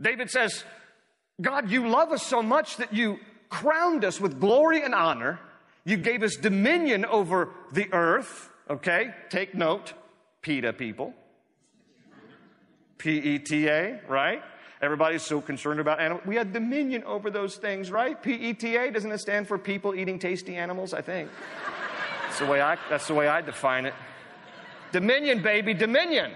David 0.00 0.30
says, 0.30 0.64
God, 1.40 1.70
you 1.70 1.88
love 1.88 2.12
us 2.12 2.22
so 2.24 2.42
much 2.42 2.76
that 2.76 2.92
you 2.92 3.18
crowned 3.48 4.04
us 4.04 4.20
with 4.20 4.40
glory 4.40 4.82
and 4.82 4.94
honor. 4.94 5.40
You 5.84 5.96
gave 5.96 6.22
us 6.22 6.36
dominion 6.36 7.04
over 7.04 7.50
the 7.72 7.92
earth. 7.92 8.49
Okay, 8.70 9.12
take 9.30 9.54
note, 9.54 9.94
PETA 10.42 10.72
people. 10.72 11.12
P 12.98 13.18
E 13.18 13.38
T 13.40 13.66
A, 13.66 14.00
right? 14.06 14.42
Everybody's 14.80 15.22
so 15.22 15.40
concerned 15.40 15.80
about 15.80 16.00
animals. 16.00 16.24
We 16.24 16.36
had 16.36 16.52
dominion 16.52 17.02
over 17.04 17.30
those 17.30 17.56
things, 17.56 17.90
right? 17.90 18.22
P 18.22 18.32
E 18.32 18.54
T 18.54 18.76
A, 18.76 18.92
doesn't 18.92 19.10
it 19.10 19.18
stand 19.18 19.48
for 19.48 19.58
people 19.58 19.94
eating 19.94 20.20
tasty 20.20 20.54
animals? 20.54 20.94
I 20.94 21.00
think. 21.00 21.28
That's 22.22 22.38
the 22.38 22.46
way 22.46 22.60
I, 22.60 22.78
that's 22.88 23.08
the 23.08 23.14
way 23.14 23.26
I 23.26 23.40
define 23.40 23.86
it. 23.86 23.94
Dominion, 24.92 25.42
baby, 25.42 25.74
dominion. 25.74 26.32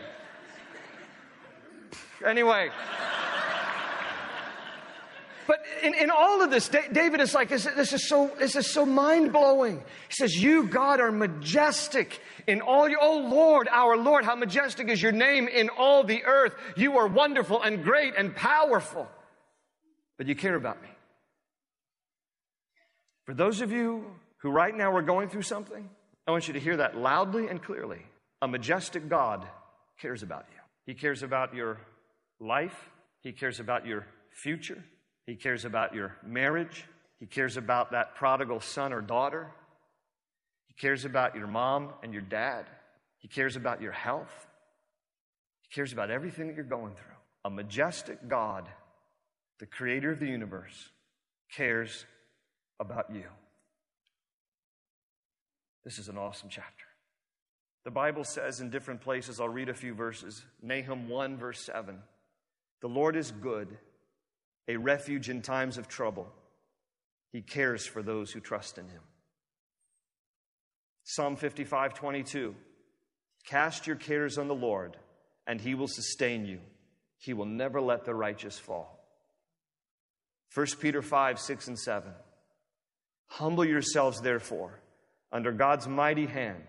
Anyway. 2.26 2.70
In, 5.84 5.92
in 5.92 6.10
all 6.10 6.40
of 6.40 6.50
this, 6.50 6.70
David 6.70 7.20
is 7.20 7.34
like, 7.34 7.50
this, 7.50 7.64
this 7.76 7.92
is 7.92 8.08
so, 8.08 8.30
this 8.38 8.56
is 8.56 8.66
so 8.66 8.86
mind 8.86 9.34
blowing. 9.34 9.82
He 10.08 10.14
says, 10.14 10.34
You, 10.34 10.66
God, 10.66 10.98
are 10.98 11.12
majestic 11.12 12.20
in 12.46 12.62
all 12.62 12.88
your, 12.88 13.00
oh 13.02 13.18
Lord, 13.18 13.68
our 13.70 13.94
Lord, 13.98 14.24
how 14.24 14.34
majestic 14.34 14.88
is 14.88 15.02
your 15.02 15.12
name 15.12 15.46
in 15.46 15.68
all 15.68 16.02
the 16.02 16.24
earth. 16.24 16.54
You 16.74 16.96
are 16.96 17.06
wonderful 17.06 17.62
and 17.62 17.84
great 17.84 18.14
and 18.16 18.34
powerful. 18.34 19.06
But 20.16 20.26
you 20.26 20.34
care 20.34 20.54
about 20.54 20.80
me. 20.80 20.88
For 23.26 23.34
those 23.34 23.60
of 23.60 23.70
you 23.70 24.06
who 24.38 24.50
right 24.50 24.74
now 24.74 24.90
are 24.96 25.02
going 25.02 25.28
through 25.28 25.42
something, 25.42 25.90
I 26.26 26.30
want 26.30 26.48
you 26.48 26.54
to 26.54 26.60
hear 26.60 26.78
that 26.78 26.96
loudly 26.96 27.48
and 27.48 27.62
clearly. 27.62 28.00
A 28.40 28.48
majestic 28.48 29.08
God 29.10 29.46
cares 30.00 30.22
about 30.22 30.46
you. 30.50 30.60
He 30.86 30.98
cares 30.98 31.22
about 31.22 31.54
your 31.54 31.78
life, 32.40 32.90
He 33.22 33.32
cares 33.32 33.60
about 33.60 33.86
your 33.86 34.06
future, 34.30 34.82
He 35.26 35.36
cares 35.36 35.64
about 35.64 35.94
your 35.94 36.16
marriage, 36.24 36.84
He 37.18 37.26
cares 37.26 37.56
about 37.56 37.92
that 37.92 38.14
prodigal 38.14 38.60
son 38.60 38.92
or 38.92 39.00
daughter, 39.00 39.50
He 40.66 40.74
cares 40.74 41.04
about 41.04 41.34
your 41.34 41.46
mom 41.46 41.90
and 42.02 42.12
your 42.12 42.22
dad, 42.22 42.66
He 43.18 43.28
cares 43.28 43.56
about 43.56 43.80
your 43.80 43.92
health, 43.92 44.46
He 45.62 45.74
cares 45.74 45.92
about 45.92 46.10
everything 46.10 46.48
that 46.48 46.56
you're 46.56 46.64
going 46.64 46.94
through. 46.94 47.14
A 47.46 47.50
majestic 47.50 48.28
God, 48.28 48.68
the 49.58 49.66
creator 49.66 50.10
of 50.10 50.18
the 50.18 50.26
universe, 50.26 50.90
cares 51.54 52.06
about 52.80 53.14
you. 53.14 53.24
This 55.84 55.98
is 55.98 56.08
an 56.08 56.16
awesome 56.16 56.48
chapter. 56.50 56.84
The 57.84 57.90
Bible 57.90 58.24
says 58.24 58.60
in 58.60 58.70
different 58.70 59.02
places, 59.02 59.40
I'll 59.40 59.48
read 59.48 59.68
a 59.68 59.74
few 59.74 59.94
verses. 59.94 60.42
Nahum 60.62 61.08
1, 61.08 61.36
verse 61.36 61.60
7. 61.60 61.98
The 62.80 62.88
Lord 62.88 63.14
is 63.14 63.30
good, 63.30 63.76
a 64.68 64.76
refuge 64.76 65.28
in 65.28 65.42
times 65.42 65.78
of 65.78 65.88
trouble. 65.88 66.32
He 67.32 67.42
cares 67.42 67.86
for 67.86 68.02
those 68.02 68.30
who 68.30 68.40
trust 68.40 68.78
in 68.78 68.88
him. 68.88 69.02
Psalm 71.04 71.36
55, 71.36 71.94
22. 71.94 72.54
Cast 73.46 73.86
your 73.86 73.96
cares 73.96 74.38
on 74.38 74.48
the 74.48 74.54
Lord, 74.54 74.96
and 75.46 75.60
he 75.60 75.74
will 75.74 75.88
sustain 75.88 76.46
you. 76.46 76.60
He 77.18 77.34
will 77.34 77.46
never 77.46 77.80
let 77.80 78.04
the 78.04 78.14
righteous 78.14 78.58
fall. 78.58 79.00
1 80.54 80.66
Peter 80.80 81.02
5, 81.02 81.38
6 81.38 81.68
and 81.68 81.78
7. 81.78 82.12
Humble 83.26 83.64
yourselves, 83.64 84.20
therefore 84.20 84.80
under 85.34 85.50
God's 85.50 85.88
mighty 85.88 86.26
hand, 86.26 86.62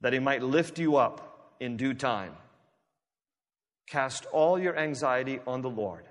that 0.00 0.14
He 0.14 0.18
might 0.18 0.42
lift 0.42 0.78
you 0.78 0.96
up 0.96 1.52
in 1.60 1.76
due 1.76 1.92
time. 1.92 2.32
Cast 3.86 4.24
all 4.32 4.58
your 4.58 4.76
anxiety 4.76 5.38
on 5.46 5.60
the 5.60 5.70
Lord 5.70 6.07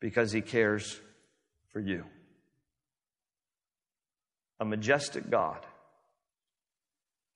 because 0.00 0.32
He 0.32 0.40
cares 0.40 0.98
for 1.72 1.80
you. 1.80 2.04
A 4.58 4.64
majestic 4.64 5.30
God 5.30 5.58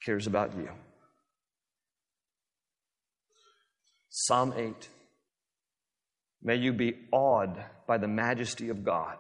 cares 0.05 0.27
about 0.27 0.57
you. 0.57 0.69
Psalm 4.11 4.55
8. 4.57 4.89
May 6.43 6.57
you 6.57 6.73
be 6.73 6.95
awed 7.11 7.57
by 7.87 7.97
the 7.99 8.07
majesty 8.07 8.69
of 8.69 8.85
God, 8.85 9.17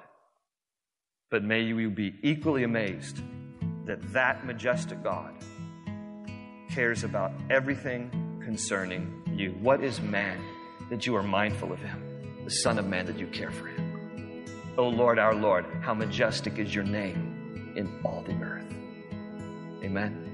but 1.30 1.42
may 1.42 1.62
you 1.62 1.90
be 1.90 2.14
equally 2.22 2.64
amazed 2.64 3.20
that 3.86 4.00
that 4.12 4.44
majestic 4.44 5.02
God 5.02 5.32
cares 6.70 7.02
about 7.02 7.32
everything 7.50 8.10
concerning 8.44 9.22
you. 9.34 9.50
What 9.60 9.82
is 9.82 10.00
man 10.00 10.38
that 10.90 11.06
you 11.06 11.16
are 11.16 11.22
mindful 11.22 11.72
of 11.72 11.78
him? 11.78 12.13
The 12.44 12.50
Son 12.50 12.78
of 12.78 12.86
Man 12.86 13.06
that 13.06 13.18
you 13.18 13.26
care 13.28 13.50
for 13.50 13.68
him. 13.68 14.44
O 14.76 14.82
oh 14.82 14.88
Lord, 14.88 15.18
our 15.18 15.34
Lord, 15.34 15.64
how 15.80 15.94
majestic 15.94 16.58
is 16.58 16.74
your 16.74 16.84
name 16.84 17.72
in 17.74 17.90
all 18.04 18.22
the 18.22 18.34
earth. 18.34 18.66
Amen. 19.82 20.30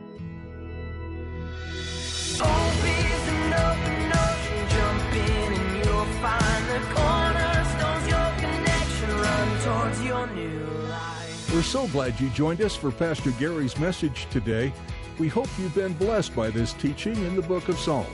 We're 11.53 11.63
so 11.63 11.87
glad 11.89 12.19
you 12.19 12.29
joined 12.31 12.61
us 12.61 12.75
for 12.75 12.91
Pastor 12.91 13.31
Gary's 13.39 13.79
message 13.79 14.27
today. 14.31 14.73
We 15.21 15.29
hope 15.29 15.49
you've 15.61 15.75
been 15.77 15.93
blessed 15.93 16.35
by 16.35 16.51
this 16.51 16.73
teaching 16.73 17.15
in 17.15 17.37
the 17.37 17.43
book 17.43 17.69
of 17.69 17.79
Psalms 17.79 18.09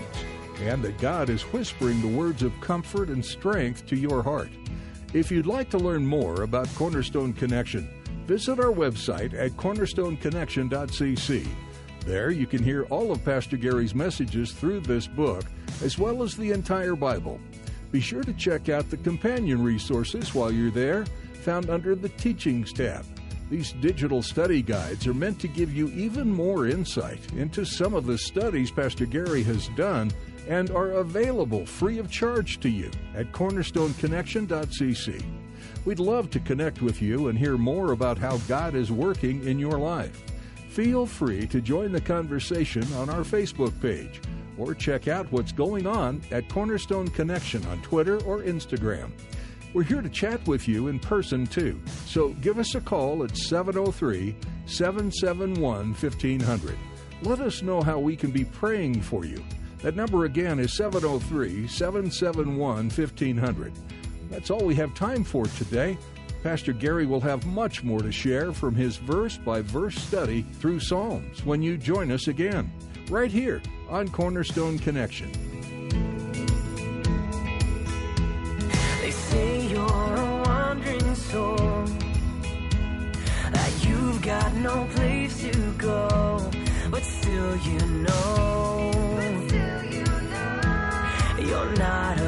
and 0.63 0.83
that 0.83 0.99
God 0.99 1.31
is 1.31 1.43
whispering 1.43 2.01
the 2.01 2.09
words 2.09 2.43
of 2.43 2.61
comfort 2.61 3.09
and 3.09 3.25
strength 3.25 3.87
to 3.87 3.97
your 3.97 4.23
heart. 4.23 4.51
If 5.13 5.31
you'd 5.31 5.47
like 5.47 5.71
to 5.71 5.79
learn 5.79 6.07
more 6.07 6.43
about 6.43 6.75
Cornerstone 6.75 7.33
Connection, 7.33 7.89
visit 8.27 8.59
our 8.59 8.73
website 8.73 9.35
at 9.35 9.53
cornerstoneconnection.cc. 9.53 11.47
There 12.01 12.31
you 12.31 12.47
can 12.47 12.63
hear 12.63 12.85
all 12.85 13.13
of 13.13 13.25
Pastor 13.25 13.57
Gary's 13.57 13.95
messages 13.95 14.53
through 14.53 14.81
this 14.81 15.07
book, 15.07 15.45
as 15.83 15.99
well 15.99 16.23
as 16.23 16.37
the 16.37 16.53
entire 16.53 16.95
Bible. 16.97 17.41
Be 17.91 18.01
sure 18.01 18.23
to 18.23 18.33
check 18.33 18.69
out 18.69 18.91
the 18.91 18.97
companion 18.99 19.63
resources 19.63 20.35
while 20.35 20.53
you're 20.53 20.71
there, 20.71 21.07
found 21.43 21.71
under 21.71 21.95
the 21.95 22.09
Teachings 22.11 22.73
tab. 22.73 23.05
These 23.49 23.73
digital 23.75 24.23
study 24.23 24.61
guides 24.61 25.07
are 25.07 25.15
meant 25.15 25.41
to 25.41 25.49
give 25.49 25.73
you 25.73 25.89
even 25.91 26.33
more 26.33 26.67
insight 26.67 27.21
into 27.35 27.65
some 27.65 27.95
of 27.95 28.07
the 28.07 28.19
studies 28.19 28.73
Pastor 28.73 29.07
Gary 29.07 29.45
has 29.45 29.69
done 29.77 30.11
and 30.47 30.71
are 30.71 30.93
available 30.93 31.67
free 31.67 31.99
of 31.99 32.11
charge 32.11 32.61
to 32.61 32.69
you 32.69 32.91
at 33.15 33.33
cornerstoneconnection.cc. 33.33 35.25
We'd 35.85 35.99
love 35.99 36.31
to 36.31 36.41
connect 36.41 36.83
with 36.83 37.01
you 37.01 37.29
and 37.29 37.39
hear 37.39 37.57
more 37.57 37.93
about 37.93 38.19
how 38.19 38.39
God 38.49 38.75
is 38.75 38.91
working 38.91 39.47
in 39.47 39.59
your 39.59 39.79
life. 39.79 40.23
Feel 40.69 41.07
free 41.07 41.47
to 41.47 41.61
join 41.61 41.93
the 41.93 42.01
conversation 42.01 42.83
on 42.95 43.09
our 43.09 43.23
Facebook 43.23 43.81
page 43.81 44.21
or 44.59 44.75
check 44.75 45.09
out 45.09 45.31
what's 45.33 45.53
going 45.53 45.87
on 45.87 46.21
at 46.31 46.49
Cornerstone 46.49 47.09
Connection 47.09 47.65
on 47.67 47.81
Twitter 47.83 48.17
or 48.25 48.41
Instagram. 48.41 49.11
We're 49.75 49.83
here 49.83 50.01
to 50.01 50.09
chat 50.09 50.47
with 50.47 50.69
you 50.69 50.89
in 50.89 50.99
person 50.99 51.47
too, 51.47 51.81
so 52.07 52.31
give 52.41 52.59
us 52.59 52.75
a 52.75 52.81
call 52.81 53.23
at 53.25 53.37
703 53.37 54.35
771 54.67 55.61
1500. 55.93 56.79
Let 57.23 57.41
us 57.41 57.63
know 57.63 57.83
how 57.83 57.99
we 57.99 58.17
can 58.17 58.31
be 58.31 58.45
praying 58.45 59.03
for 59.03 59.25
you. 59.25 59.43
That 59.83 59.95
number 59.95 60.25
again 60.25 60.59
is 60.59 60.75
703 60.77 61.69
771 61.69 62.91
1500. 62.91 63.73
That's 64.31 64.51
all 64.51 64.65
we 64.65 64.75
have 64.75 64.95
time 64.95 65.23
for 65.23 65.45
today. 65.47 65.99
Pastor 66.43 66.73
Gary 66.73 67.07
will 67.07 67.21
have 67.21 67.45
much 67.47 67.83
more 67.83 68.01
to 68.01 68.13
share 68.13 68.53
from 68.53 68.75
his 68.75 68.97
verse 68.97 69.37
by 69.37 69.63
verse 69.63 69.97
study 69.97 70.43
through 70.43 70.81
Psalms 70.81 71.45
when 71.45 71.61
you 71.63 71.77
join 71.77 72.11
us 72.11 72.29
again, 72.29 72.73
right 73.11 73.31
here 73.31 73.61
on 73.89 74.09
Cornerstone 74.09 74.79
Connection. 74.79 75.31
They 79.01 79.11
say 79.11 79.67
you're 79.67 79.81
a 79.81 80.43
wandering 80.47 81.15
soul, 81.17 81.57
that 83.53 83.85
you've 83.87 84.23
got 84.23 84.55
no 84.55 84.87
place 84.95 85.41
to 85.41 85.73
go, 85.73 86.51
but 86.91 87.03
still 87.03 87.57
you 87.57 87.79
know 87.87 88.96
you're 91.47 91.77
not 91.77 92.26